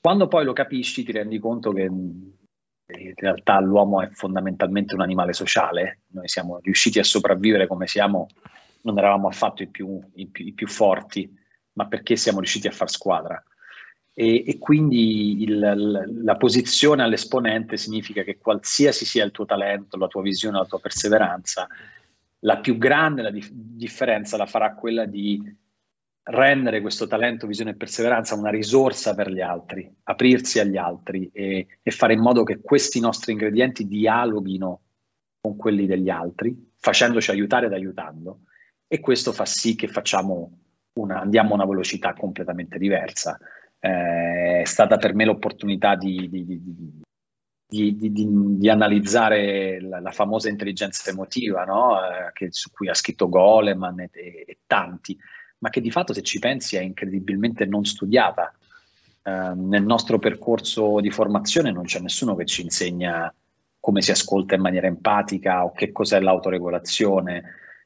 [0.00, 5.32] Quando poi lo capisci ti rendi conto che in realtà l'uomo è fondamentalmente un animale
[5.32, 8.26] sociale, noi siamo riusciti a sopravvivere come siamo,
[8.82, 11.32] non eravamo affatto i più, i più, i più forti,
[11.74, 13.42] ma perché siamo riusciti a far squadra.
[14.14, 20.08] E, e quindi il, la posizione all'esponente significa che qualsiasi sia il tuo talento, la
[20.08, 21.66] tua visione, la tua perseveranza,
[22.40, 25.40] la più grande la dif- differenza la farà quella di
[26.24, 31.66] rendere questo talento, visione e perseveranza una risorsa per gli altri, aprirsi agli altri e,
[31.82, 34.80] e fare in modo che questi nostri ingredienti dialoghino
[35.40, 38.42] con quelli degli altri, facendoci aiutare ed aiutando.
[38.86, 40.58] E questo fa sì che facciamo
[40.94, 43.38] una, andiamo a una velocità completamente diversa.
[43.78, 46.44] Eh, è stata per me l'opportunità di, di,
[47.66, 51.98] di, di analizzare la, la, famosa intelligenza emotiva, no?
[51.98, 55.18] eh, che, su cui ha scritto Goleman e, e, e, tanti,
[55.58, 58.52] ma che di fatto se ci pensi è incredibilmente non studiata.
[59.22, 63.32] Eh, nel nostro percorso di formazione non c'è nessuno che ci insegna
[63.80, 67.42] come si ascolta in maniera empatica o che cos'è l'autoregolazione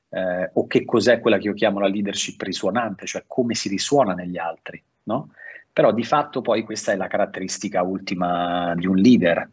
[0.08, 4.14] eh, o che cos'è quella che io chiamo la leadership risuonante, cioè come si risuona
[4.14, 5.30] negli altri, no?
[5.72, 9.48] Però di fatto poi questa è la caratteristica ultima di un leader.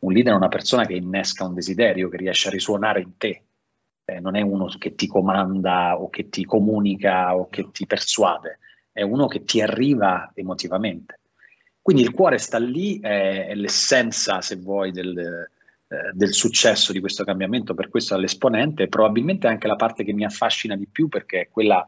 [0.00, 3.42] Un leader è una persona che innesca un desiderio, che riesce a risuonare in te.
[4.04, 8.58] Eh, non è uno che ti comanda o che ti comunica o che ti persuade,
[8.90, 11.20] è uno che ti arriva emotivamente.
[11.80, 15.48] Quindi il cuore sta lì, è, è l'essenza, se vuoi, del,
[15.92, 20.24] eh, del successo di questo cambiamento, per questo all'esponente, probabilmente anche la parte che mi
[20.24, 21.84] affascina di più perché è quella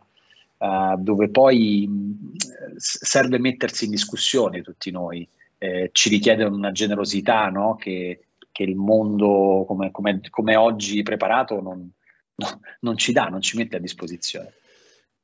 [0.56, 2.32] uh, dove poi mh,
[2.78, 7.76] serve mettersi in discussione tutti noi, eh, ci richiede una generosità no?
[7.76, 11.88] che, che, il mondo come, come, come oggi preparato non,
[12.34, 14.52] no, non ci dà, non ci mette a disposizione.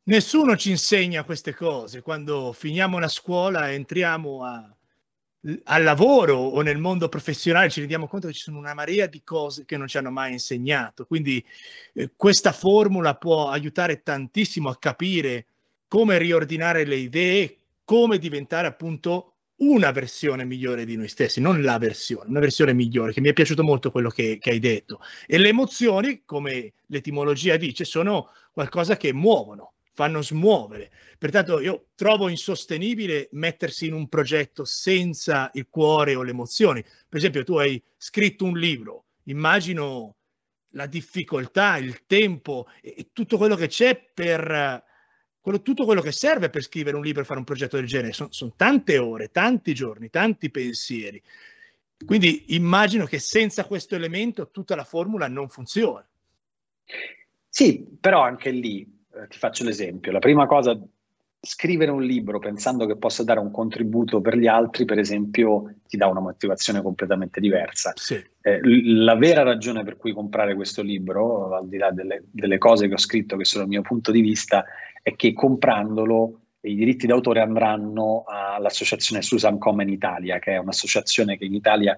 [0.04, 2.00] Nessuno ci insegna queste cose.
[2.00, 4.72] Quando finiamo la scuola entriamo a,
[5.64, 9.22] al lavoro o nel mondo professionale ci rendiamo conto che ci sono una marea di
[9.22, 11.06] cose che non ci hanno mai insegnato.
[11.06, 11.44] Quindi
[11.94, 15.46] eh, questa formula può aiutare tantissimo a capire
[15.86, 21.78] come riordinare le idee, come diventare appunto una versione migliore di noi stessi, non la
[21.78, 25.00] versione, una versione migliore, che mi è piaciuto molto quello che, che hai detto.
[25.26, 30.92] E le emozioni, come l'etimologia dice, sono qualcosa che muovono, fanno smuovere.
[31.18, 36.82] Pertanto io trovo insostenibile mettersi in un progetto senza il cuore o le emozioni.
[36.82, 40.14] Per esempio, tu hai scritto un libro, immagino
[40.74, 44.84] la difficoltà, il tempo e tutto quello che c'è per
[45.40, 48.12] quello, tutto quello che serve per scrivere un libro e fare un progetto del genere.
[48.12, 51.20] Sono, sono tante ore, tanti giorni, tanti pensieri.
[52.06, 56.08] Quindi immagino che senza questo elemento tutta la formula non funziona.
[57.48, 60.12] Sì, però anche lì eh, ti faccio l'esempio.
[60.12, 60.78] La prima cosa,
[61.40, 65.96] scrivere un libro pensando che possa dare un contributo per gli altri, per esempio, ti
[65.96, 67.92] dà una motivazione completamente diversa.
[67.94, 68.22] Sì.
[68.40, 72.88] Eh, la vera ragione per cui comprare questo libro, al di là delle, delle cose
[72.88, 74.64] che ho scritto che sono il mio punto di vista,
[75.02, 81.44] è che comprandolo i diritti d'autore andranno all'associazione Susan Common Italia, che è un'associazione che
[81.44, 81.96] in Italia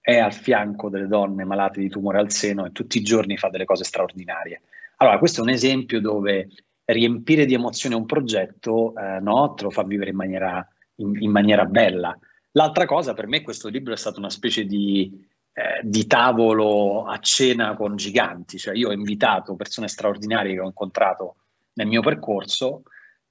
[0.00, 3.48] è al fianco delle donne malate di tumore al seno e tutti i giorni fa
[3.48, 4.60] delle cose straordinarie.
[4.96, 6.48] Allora, questo è un esempio dove
[6.84, 11.30] riempire di emozione un progetto eh, no, te lo fa vivere in maniera, in, in
[11.30, 12.16] maniera, bella.
[12.52, 15.10] L'altra cosa, per me questo libro è stato una specie di,
[15.52, 20.66] eh, di tavolo a cena con giganti, cioè io ho invitato persone straordinarie che ho
[20.66, 21.36] incontrato
[21.74, 22.82] nel mio percorso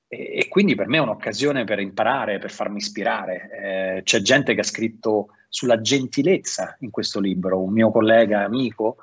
[0.07, 3.49] e, quindi per me è un'occasione per imparare, per farmi ispirare.
[3.97, 8.97] Eh, c'è gente che ha scritto sulla gentilezza in questo libro, un mio collega amico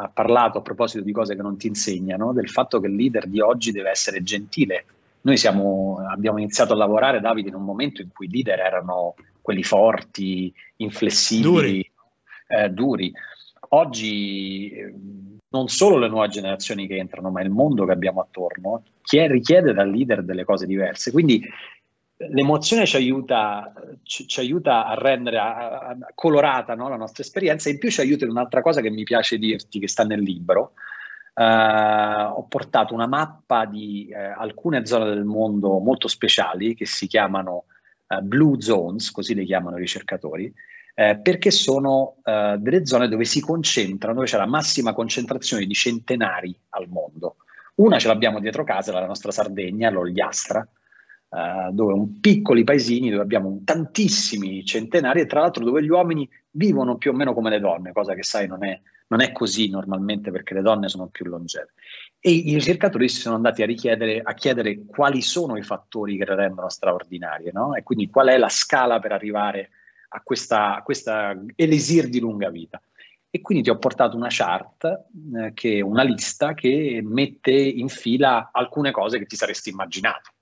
[0.00, 3.26] ha parlato a proposito di cose che non ti insegnano, del fatto che il leader
[3.26, 4.84] di oggi deve essere gentile.
[5.22, 9.16] Noi siamo, abbiamo iniziato a lavorare, Davide, in un momento in cui i leader erano
[9.42, 11.90] quelli forti, inflessibili, duri.
[12.46, 13.12] Eh, duri.
[13.70, 14.94] Oggi eh,
[15.50, 19.90] non solo le nuove generazioni che entrano, ma il mondo che abbiamo attorno richiede dal
[19.90, 21.10] leader delle cose diverse.
[21.10, 21.42] Quindi
[22.18, 27.68] l'emozione ci aiuta, ci, ci aiuta a rendere a, a, colorata no, la nostra esperienza
[27.68, 30.20] e in più ci aiuta in un'altra cosa che mi piace dirti, che sta nel
[30.20, 30.72] libro.
[31.34, 37.06] Uh, ho portato una mappa di uh, alcune zone del mondo molto speciali che si
[37.06, 37.66] chiamano
[38.08, 40.52] uh, Blue Zones, così le chiamano i ricercatori,
[40.98, 46.88] perché sono delle zone dove si concentrano, dove c'è la massima concentrazione di centenari al
[46.88, 47.36] mondo.
[47.76, 50.68] Una ce l'abbiamo dietro casa, la nostra Sardegna, l'Ogliastra,
[51.28, 56.96] uh, dove piccoli paesini dove abbiamo tantissimi centenari e tra l'altro dove gli uomini vivono
[56.96, 60.30] più o meno come le donne, cosa che sai non è, non è così normalmente
[60.30, 61.72] perché le donne sono più longeve.
[62.20, 63.66] E i ricercatori si sono andati a,
[64.22, 67.74] a chiedere quali sono i fattori che le rendono straordinarie, no?
[67.74, 69.70] E quindi qual è la scala per arrivare
[70.08, 72.80] a questa, a questa elisir di lunga vita.
[73.30, 74.84] E quindi ti ho portato una chart,
[75.36, 80.32] eh, che, una lista che mette in fila alcune cose che ti saresti immaginato.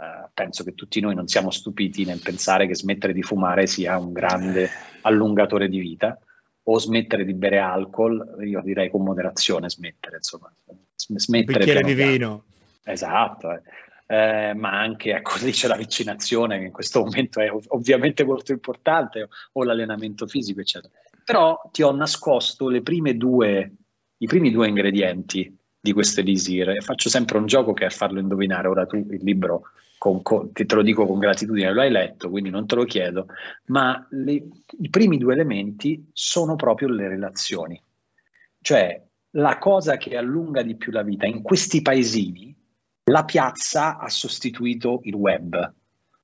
[0.00, 3.98] Uh, penso che tutti noi non siamo stupiti nel pensare che smettere di fumare sia
[3.98, 4.70] un grande
[5.02, 6.18] allungatore di vita
[6.62, 10.50] o smettere di bere alcol, io direi con moderazione smettere, insomma,
[10.96, 11.58] smettere.
[11.58, 12.44] Un bicchiere di vino.
[12.82, 13.60] Esatto, eh.
[14.06, 18.52] Eh, ma anche, ecco, dice la vaccinazione, che in questo momento è ov- ovviamente molto
[18.52, 20.92] importante, o l'allenamento fisico, eccetera.
[21.24, 23.72] Però ti ho nascosto le prime due,
[24.16, 28.18] i primi due ingredienti di questo elisir e faccio sempre un gioco che è farlo
[28.18, 28.68] indovinare.
[28.68, 29.62] Ora tu il libro
[30.00, 33.26] con, con, te lo dico con gratitudine, lo hai letto, quindi non te lo chiedo,
[33.66, 37.78] ma le, i primi due elementi sono proprio le relazioni.
[38.62, 38.98] Cioè,
[39.32, 42.56] la cosa che allunga di più la vita in questi paesini,
[43.10, 45.74] la piazza ha sostituito il web.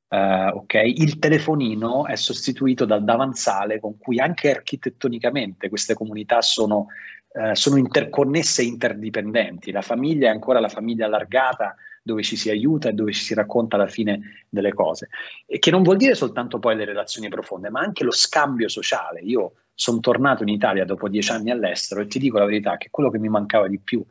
[0.09, 0.95] Uh, okay?
[0.97, 6.87] Il telefonino è sostituito dal davanzale con cui anche architettonicamente queste comunità sono,
[7.29, 9.71] uh, sono interconnesse e interdipendenti.
[9.71, 13.35] La famiglia è ancora la famiglia allargata dove ci si aiuta e dove ci si
[13.35, 15.09] racconta alla fine delle cose.
[15.45, 19.19] E che non vuol dire soltanto poi le relazioni profonde, ma anche lo scambio sociale.
[19.23, 22.91] Io sono tornato in Italia dopo dieci anni all'estero e ti dico la verità che
[22.93, 24.05] quello che mi mancava di più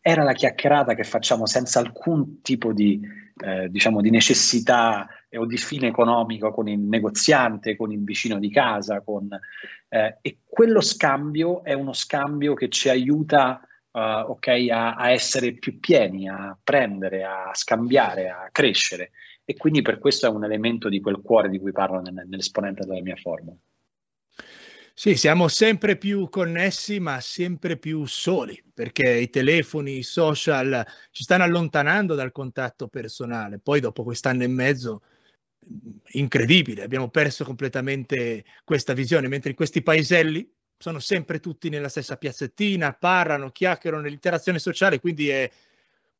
[0.00, 2.98] era la chiacchierata che facciamo senza alcun tipo di,
[3.44, 8.50] eh, diciamo, di necessità o di fine economico con il negoziante, con il vicino di
[8.50, 9.02] casa.
[9.02, 9.28] Con,
[9.90, 13.60] eh, e quello scambio è uno scambio che ci aiuta
[13.92, 19.12] uh, okay, a, a, essere più pieni, a prendere, a scambiare, a crescere.
[19.44, 22.84] E quindi per questo è un elemento di quel cuore di cui parlo nel, nell'esponente
[22.84, 23.56] della mia formula.
[24.94, 31.22] Sì, siamo sempre più connessi, ma sempre più soli, perché i telefoni, i social ci
[31.22, 33.58] stanno allontanando dal contatto personale.
[33.58, 35.02] Poi dopo quest'anno e mezzo,
[36.12, 40.48] incredibile, abbiamo perso completamente questa visione, mentre in questi paeselli
[40.82, 45.48] sono sempre tutti nella stessa piazzettina, parlano, chiacchierano nell'interazione sociale, quindi è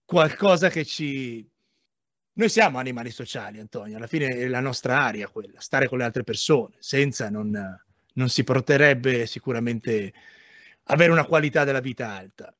[0.04, 1.44] qualcosa che ci...
[2.34, 6.04] Noi siamo animali sociali, Antonio, alla fine è la nostra aria quella, stare con le
[6.04, 7.50] altre persone, senza non,
[8.14, 10.12] non si potrebbe sicuramente
[10.84, 12.56] avere una qualità della vita alta.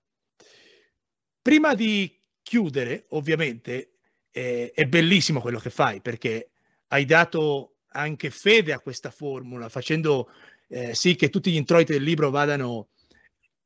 [1.40, 3.92] Prima di chiudere, ovviamente,
[4.32, 6.50] eh, è bellissimo quello che fai perché
[6.88, 10.30] hai dato anche fede a questa formula, facendo
[10.72, 12.88] eh, sì che tutti gli introiti del libro vadano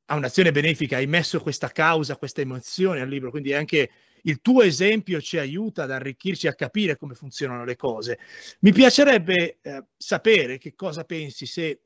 [0.06, 3.90] a un'azione benefica, hai messo questa causa, questa emozione al libro, quindi anche
[4.22, 8.18] il tuo esempio ci aiuta ad arricchirci, a capire come funzionano le cose.
[8.60, 11.80] Mi piacerebbe eh, sapere che cosa pensi se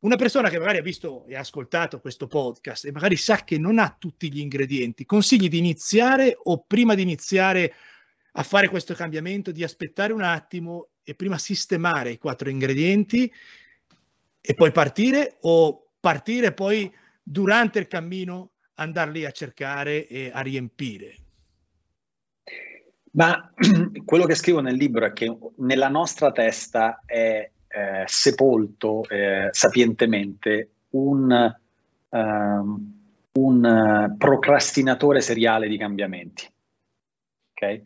[0.00, 3.58] una persona che magari ha visto e ha ascoltato questo podcast e magari sa che
[3.58, 7.74] non ha tutti gli ingredienti, consigli di iniziare o prima di iniziare
[8.32, 13.32] a fare questo cambiamento, di aspettare un attimo e prima sistemare i quattro ingredienti
[14.50, 16.90] e poi partire o partire poi
[17.22, 21.14] durante il cammino andarli a cercare e a riempire?
[23.10, 23.52] Ma
[24.06, 30.70] quello che scrivo nel libro è che nella nostra testa è eh, sepolto eh, sapientemente
[30.92, 31.54] un,
[32.08, 33.00] um,
[33.32, 36.50] un procrastinatore seriale di cambiamenti.
[37.52, 37.82] Okay?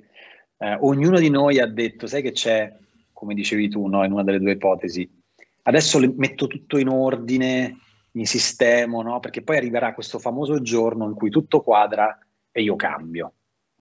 [0.59, 2.72] Eh, ognuno di noi ha detto, sai che c'è,
[3.12, 5.21] come dicevi tu, no, in una delle due ipotesi,
[5.62, 7.79] adesso metto tutto in ordine,
[8.12, 9.20] mi sistemo, no?
[9.20, 12.18] perché poi arriverà questo famoso giorno in cui tutto quadra
[12.51, 13.33] e io cambio.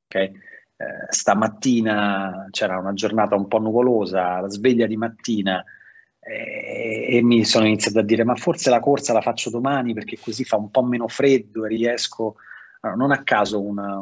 [0.05, 0.25] Okay?
[0.25, 5.63] Eh, stamattina c'era una giornata un po' nuvolosa, la sveglia di mattina
[6.19, 10.17] eh, e mi sono iniziato a dire ma forse la corsa la faccio domani perché
[10.19, 12.35] così fa un po' meno freddo e riesco...
[12.83, 13.99] Allora, non a caso una,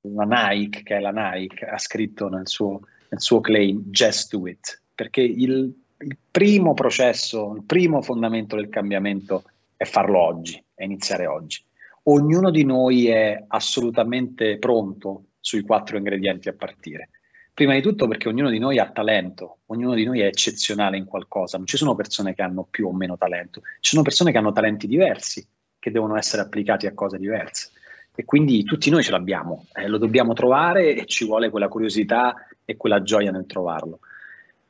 [0.00, 4.48] una, Nike, che è la Nike, ha scritto nel suo, nel suo claim just do
[4.48, 9.44] it, perché il il primo processo, il primo fondamento del cambiamento
[9.76, 11.62] è farlo oggi, è iniziare oggi.
[12.04, 17.10] Ognuno di noi è assolutamente pronto sui quattro ingredienti a partire.
[17.52, 21.04] Prima di tutto perché ognuno di noi ha talento, ognuno di noi è eccezionale in
[21.04, 24.38] qualcosa, non ci sono persone che hanno più o meno talento, ci sono persone che
[24.38, 25.44] hanno talenti diversi,
[25.78, 27.70] che devono essere applicati a cose diverse.
[28.14, 32.46] E quindi tutti noi ce l'abbiamo, eh, lo dobbiamo trovare e ci vuole quella curiosità
[32.64, 34.00] e quella gioia nel trovarlo.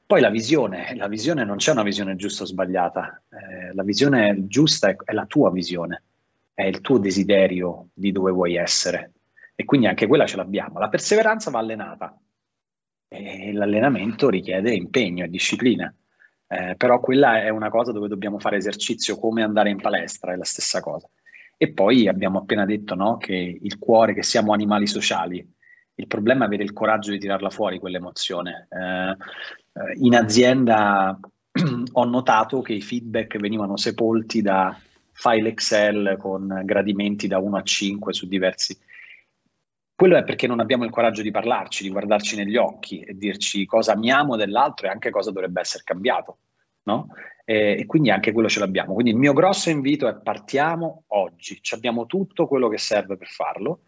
[0.08, 4.46] Poi la visione, la visione non c'è una visione giusta o sbagliata, eh, la visione
[4.46, 6.04] giusta è, è, la tua visione,
[6.54, 9.12] è il tuo desiderio di dove vuoi essere
[9.54, 10.78] e quindi anche quella ce l'abbiamo.
[10.78, 12.18] La perseveranza va allenata,
[13.06, 15.94] e l'allenamento richiede impegno e disciplina.
[16.46, 20.36] Eh, però quella è una cosa dove dobbiamo fare esercizio come andare in palestra, è
[20.36, 21.06] la stessa cosa.
[21.54, 25.46] E poi abbiamo appena detto no, che il cuore, che siamo animali sociali,
[25.98, 28.68] il problema è avere il coraggio di tirarla fuori quell'emozione.
[28.70, 29.16] Eh,
[29.78, 31.18] eh in azienda
[31.92, 34.76] ho notato che i feedback venivano sepolti da
[35.12, 38.78] file Excel con gradimenti da 1 a 5 su diversi.
[39.94, 43.66] Quello è perché non abbiamo il coraggio di parlarci, di guardarci negli occhi e dirci
[43.66, 46.38] cosa amiamo dell'altro e anche cosa dovrebbe essere cambiato.
[46.84, 47.08] No?
[47.44, 48.94] E, e, quindi anche quello ce l'abbiamo.
[48.94, 53.80] Quindi il mio grosso invito è partiamo oggi, abbiamo tutto quello che serve per farlo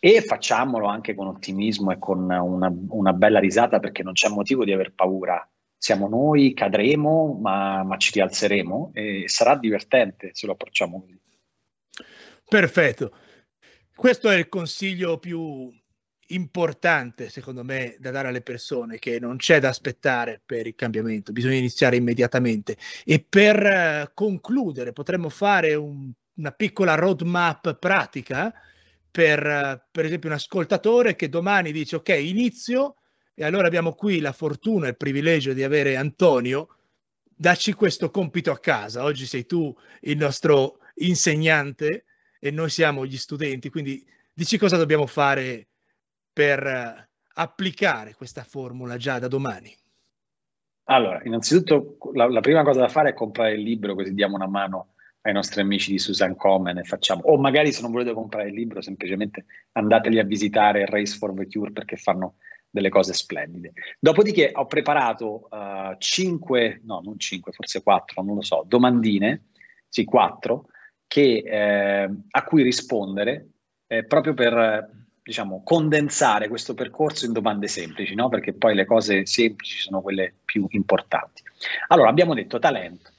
[0.00, 4.64] e facciamolo anche con ottimismo e con una, una bella risata perché non c'è motivo
[4.64, 5.46] di aver paura
[5.80, 11.18] siamo noi, cadremo, ma, ma, ci rialzeremo e sarà divertente se lo approcciamo così.
[12.46, 13.16] Perfetto.
[13.96, 15.72] Questo è il consiglio più
[16.28, 21.32] importante, secondo me, da dare alle persone, che non c'è da aspettare per il cambiamento,
[21.32, 22.76] bisogna iniziare immediatamente.
[23.06, 23.62] E per
[24.06, 28.52] uh, concludere, potremmo fare un, una piccola roadmap pratica
[29.10, 32.96] per, per esempio, un ascoltatore che domani dice, ok, inizio
[33.34, 36.76] e allora abbiamo qui la fortuna e il privilegio di avere Antonio.
[37.22, 39.04] Dacci questo compito a casa.
[39.04, 42.04] Oggi sei tu il nostro insegnante
[42.38, 45.68] e noi siamo gli studenti, quindi dici cosa dobbiamo fare
[46.32, 49.74] per eh, applicare questa formula già da domani.
[50.84, 54.48] Allora, innanzitutto la, la, prima cosa da fare è comprare il libro, così diamo una
[54.48, 58.48] mano ai nostri amici di Susan Komen e facciamo, o magari se non volete comprare
[58.48, 62.36] il libro, semplicemente andateli a visitare Race for the Cure perché fanno
[62.70, 63.72] delle cose splendide.
[63.98, 69.48] Dopodiché ho preparato uh, cinque, no, non cinque, forse quattro, non lo so, domandine,
[69.88, 70.66] sì, quattro,
[71.06, 73.48] che, eh, a cui rispondere
[73.88, 74.88] eh, proprio per
[75.20, 78.28] diciamo, condensare questo percorso in domande semplici, no?
[78.28, 81.42] perché poi le cose semplici sono quelle più importanti.
[81.88, 83.10] Allora, abbiamo detto talento.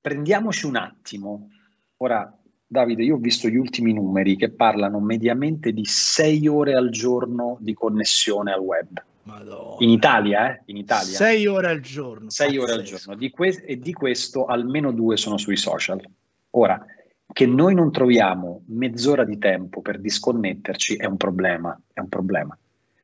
[0.00, 1.50] Prendiamoci un attimo,
[1.98, 2.32] ora
[2.70, 7.56] Davide, io ho visto gli ultimi numeri che parlano mediamente di 6 ore al giorno
[7.60, 9.02] di connessione al web.
[9.22, 9.76] Madonna.
[9.78, 10.62] In Italia, eh?
[10.66, 11.16] In Italia.
[11.16, 12.28] 6 ore al giorno.
[12.28, 13.14] 6 ore al giorno.
[13.14, 16.02] Di que- e di questo almeno due sono sui social.
[16.50, 16.84] Ora,
[17.32, 22.56] che noi non troviamo mezz'ora di tempo per disconnetterci è un problema, è un problema.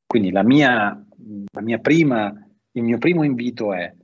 [0.06, 1.04] Quindi la mia,
[1.52, 2.34] la mia prima,
[2.72, 3.94] il mio primo invito è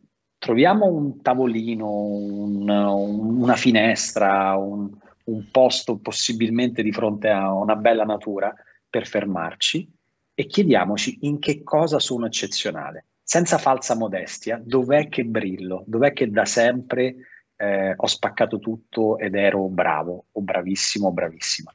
[0.41, 4.91] troviamo un tavolino, un, una finestra, un,
[5.25, 8.53] un posto possibilmente di fronte a una bella natura
[8.89, 9.89] per fermarci
[10.35, 13.05] e chiediamoci in che cosa sono eccezionale.
[13.23, 15.85] Senza falsa modestia, dov'è che brillo?
[15.87, 17.17] Dov'è che da sempre
[17.57, 21.73] eh, ho spaccato tutto ed ero bravo o bravissimo o bravissima?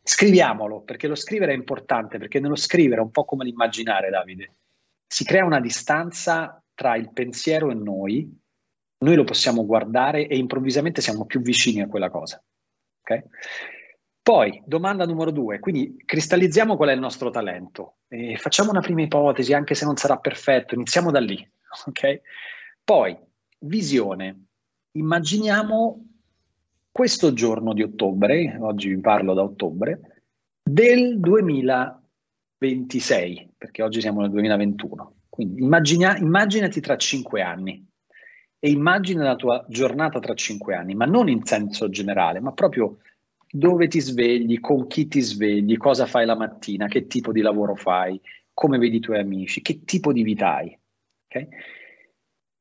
[0.00, 4.54] Scriviamolo, perché lo scrivere è importante, perché nello scrivere un po' come l'immaginare, Davide.
[5.08, 8.32] Si crea una distanza tra il pensiero e noi,
[8.98, 12.40] noi lo possiamo guardare e improvvisamente siamo più vicini a quella cosa.
[13.00, 13.24] Okay?
[14.22, 19.02] Poi, domanda numero due, quindi cristallizziamo qual è il nostro talento e facciamo una prima
[19.02, 21.36] ipotesi, anche se non sarà perfetto, iniziamo da lì.
[21.86, 22.22] Okay?
[22.82, 23.14] Poi,
[23.60, 24.46] visione.
[24.92, 26.06] Immaginiamo
[26.90, 30.22] questo giorno di ottobre, oggi vi parlo da ottobre,
[30.62, 35.15] del 2026, perché oggi siamo nel 2021.
[35.36, 37.86] Quindi immagina, immaginati tra cinque anni
[38.58, 43.00] e immagina la tua giornata tra cinque anni, ma non in senso generale, ma proprio
[43.46, 47.74] dove ti svegli, con chi ti svegli, cosa fai la mattina, che tipo di lavoro
[47.74, 48.18] fai,
[48.54, 50.74] come vedi i tuoi amici, che tipo di vita hai.
[51.26, 51.48] Okay?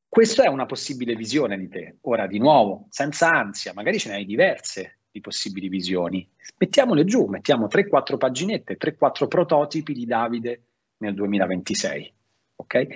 [0.10, 2.00] Questa è una possibile visione di te.
[2.02, 6.30] Ora, di nuovo, senza ansia, magari ce ne hai diverse di possibili visioni.
[6.58, 10.64] Mettiamole giù, mettiamo 3-4 paginette, 3-4 prototipi di Davide
[10.98, 12.15] nel 2026.
[12.56, 12.88] Okay?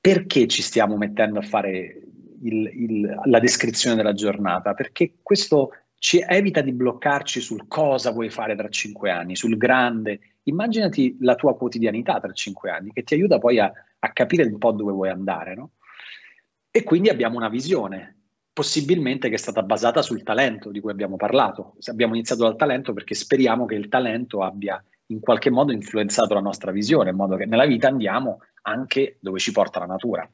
[0.00, 2.02] Perché ci stiamo mettendo a fare
[2.42, 8.30] il, il, la descrizione della giornata, perché questo ci evita di bloccarci sul cosa vuoi
[8.30, 10.20] fare tra cinque anni, sul grande.
[10.44, 14.58] Immaginati la tua quotidianità tra cinque anni, che ti aiuta poi a, a capire un
[14.58, 15.72] po' dove vuoi andare, no?
[16.70, 18.16] E quindi abbiamo una visione,
[18.52, 21.74] possibilmente che è stata basata sul talento di cui abbiamo parlato.
[21.86, 26.40] Abbiamo iniziato dal talento perché speriamo che il talento abbia in qualche modo influenzato la
[26.40, 30.28] nostra visione, in modo che nella vita andiamo anche dove ci porta la natura.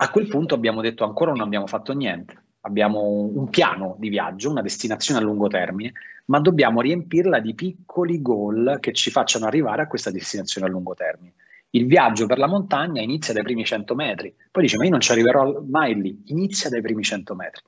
[0.00, 4.50] A quel punto abbiamo detto ancora non abbiamo fatto niente, abbiamo un piano di viaggio,
[4.50, 5.92] una destinazione a lungo termine,
[6.26, 10.94] ma dobbiamo riempirla di piccoli goal che ci facciano arrivare a questa destinazione a lungo
[10.94, 11.34] termine.
[11.70, 15.00] Il viaggio per la montagna inizia dai primi 100 metri, poi dice ma io non
[15.00, 17.62] ci arriverò mai lì, inizia dai primi 100 metri,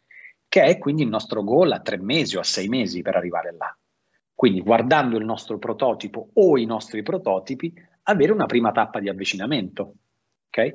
[0.48, 3.54] che è quindi il nostro goal a tre mesi o a sei mesi per arrivare
[3.56, 3.76] là.
[4.34, 7.74] Quindi guardando il nostro prototipo o i nostri prototipi
[8.04, 9.94] avere una prima tappa di avvicinamento.
[10.48, 10.74] Okay?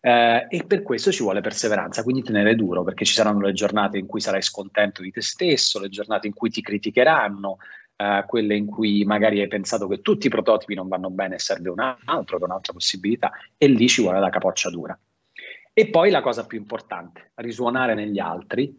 [0.00, 3.98] Eh, e per questo ci vuole perseveranza, quindi tenere duro, perché ci saranno le giornate
[3.98, 7.56] in cui sarai scontento di te stesso, le giornate in cui ti criticheranno,
[7.96, 11.38] eh, quelle in cui magari hai pensato che tutti i prototipi non vanno bene e
[11.38, 14.98] serve un altro, un'altra possibilità, e lì ci vuole la capoccia dura.
[15.72, 18.76] E poi la cosa più importante, risuonare negli altri.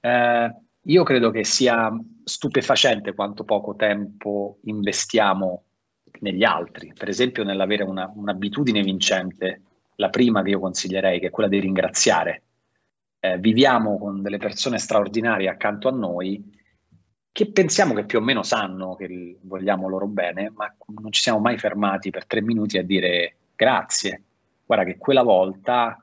[0.00, 1.92] Eh, io credo che sia
[2.24, 5.64] stupefacente quanto poco tempo investiamo
[6.22, 9.62] negli altri, per esempio nell'avere una, un'abitudine vincente,
[9.96, 12.42] la prima che io consiglierei, che è quella di ringraziare.
[13.20, 16.60] Eh, viviamo con delle persone straordinarie accanto a noi
[17.30, 21.38] che pensiamo che più o meno sanno che vogliamo loro bene, ma non ci siamo
[21.38, 24.22] mai fermati per tre minuti a dire grazie.
[24.66, 25.98] Guarda che quella volta,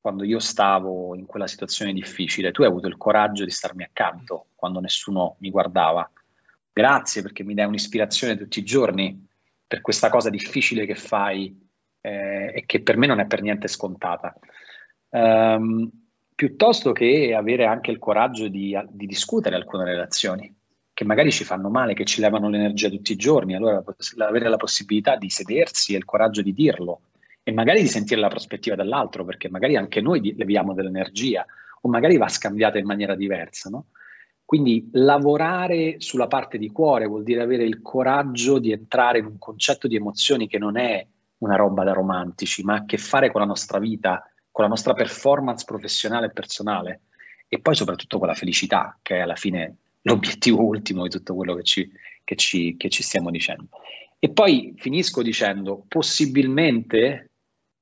[0.00, 4.46] quando io stavo in quella situazione difficile, tu hai avuto il coraggio di starmi accanto
[4.54, 6.10] quando nessuno mi guardava.
[6.72, 9.28] Grazie perché mi dai un'ispirazione tutti i giorni
[9.70, 11.56] per questa cosa difficile che fai
[12.00, 14.36] eh, e che per me non è per niente scontata.
[15.10, 15.88] Um,
[16.34, 20.52] piuttosto che avere anche il coraggio di, di discutere alcune relazioni
[20.92, 23.80] che magari ci fanno male, che ci levano l'energia tutti i giorni, allora
[24.18, 27.02] avere la possibilità di sedersi e il coraggio di dirlo
[27.44, 31.46] e magari di sentire la prospettiva dell'altro, perché magari anche noi leviamo dell'energia
[31.82, 33.86] o magari va scambiata in maniera diversa, no?
[34.50, 39.38] Quindi lavorare sulla parte di cuore vuol dire avere il coraggio di entrare in un
[39.38, 41.06] concetto di emozioni che non è
[41.38, 44.70] una roba da romantici, ma ha a che fare con la nostra vita, con la
[44.70, 47.02] nostra performance professionale e personale
[47.46, 51.54] e poi soprattutto con la felicità, che è alla fine l'obiettivo ultimo di tutto quello
[51.54, 51.88] che ci,
[52.24, 53.68] che ci, che ci stiamo dicendo.
[54.18, 57.30] E poi finisco dicendo, possibilmente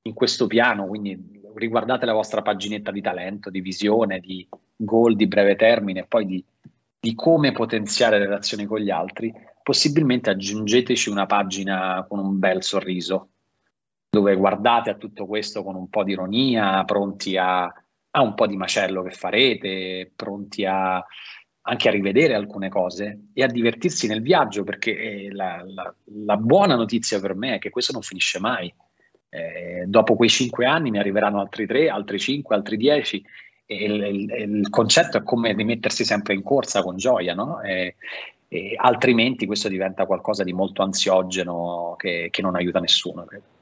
[0.03, 1.19] in questo piano, quindi
[1.55, 4.47] riguardate la vostra paginetta di talento, di visione, di
[4.81, 6.43] goal di breve termine e poi di,
[6.99, 12.63] di come potenziare le relazioni con gli altri, possibilmente aggiungeteci una pagina con un bel
[12.63, 13.29] sorriso,
[14.09, 18.47] dove guardate a tutto questo con un po' di ironia, pronti a, a un po'
[18.47, 21.03] di macello che farete, pronti a
[21.61, 25.93] anche a rivedere alcune cose e a divertirsi nel viaggio, perché eh, la, la,
[26.25, 28.73] la buona notizia per me è che questo non finisce mai.
[29.29, 33.23] Eh, dopo quei cinque anni ne arriveranno altri tre, altri cinque, altri dieci.
[33.71, 37.61] Il, il, il concetto è come rimettersi sempre in corsa con gioia, no?
[37.61, 37.97] E,
[38.47, 43.25] e altrimenti questo diventa qualcosa di molto ansiogeno che, che non aiuta nessuno.
[43.25, 43.57] Credo.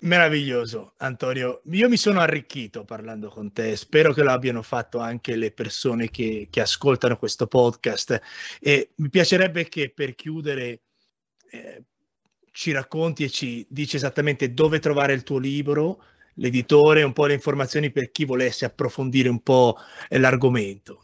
[0.00, 1.60] Meraviglioso, Antonio.
[1.72, 6.08] Io mi sono arricchito parlando con te, spero che lo abbiano fatto anche le persone
[6.08, 8.20] che, che ascoltano questo podcast
[8.60, 10.82] e mi piacerebbe che per chiudere
[11.50, 11.82] eh,
[12.52, 16.02] ci racconti e ci dici esattamente dove trovare il tuo libro,
[16.38, 19.76] l'editore, un po' le informazioni per chi volesse approfondire un po'
[20.10, 21.02] l'argomento.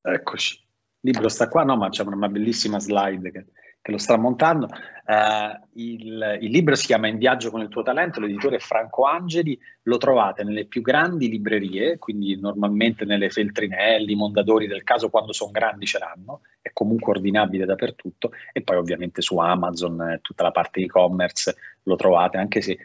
[0.00, 3.46] Eccoci, il libro sta qua, no, ma c'è una bellissima slide che
[3.86, 4.66] che lo sta montando.
[5.06, 9.04] Uh, il, il, libro si chiama In viaggio con il tuo talento, l'editore è Franco
[9.04, 15.32] Angeli, lo trovate nelle più grandi librerie, quindi normalmente nelle Feltrinelli, Mondadori del caso, quando
[15.32, 20.50] sono grandi ce l'hanno, è comunque ordinabile dappertutto e poi ovviamente su Amazon, tutta la
[20.50, 22.76] parte e-commerce lo trovate, anche se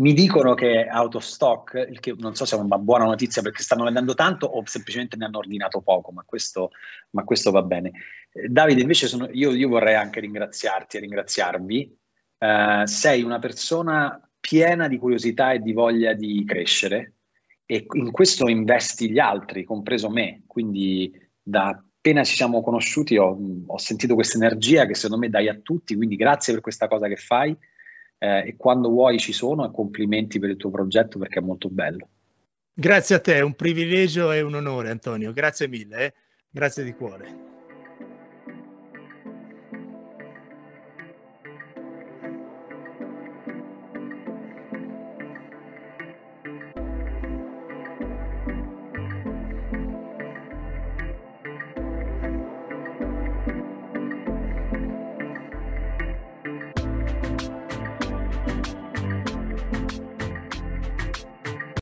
[0.00, 3.04] mi dicono che è out of stock, il che non so se è una buona
[3.04, 6.70] notizia perché stanno vendendo tanto o semplicemente ne hanno ordinato poco, ma questo,
[7.10, 7.92] ma questo va bene.
[8.32, 11.98] Eh, Davide, invece sono, io, io, vorrei anche ringraziarti e ringraziarvi.
[12.38, 17.16] Eh, sei una persona piena di curiosità e di voglia di crescere
[17.66, 20.44] e in questo investi gli altri, compreso me.
[20.46, 23.36] Quindi da appena ci siamo conosciuti ho,
[23.66, 27.06] ho sentito questa energia che secondo me dai a tutti, quindi grazie per questa cosa
[27.06, 27.54] che fai
[28.22, 31.68] eh, e quando vuoi ci sono e complimenti per il tuo progetto perché è molto
[31.70, 32.08] bello.
[32.72, 36.14] Grazie a te, è un privilegio e un onore Antonio, grazie mille, eh?
[36.50, 37.49] grazie di cuore.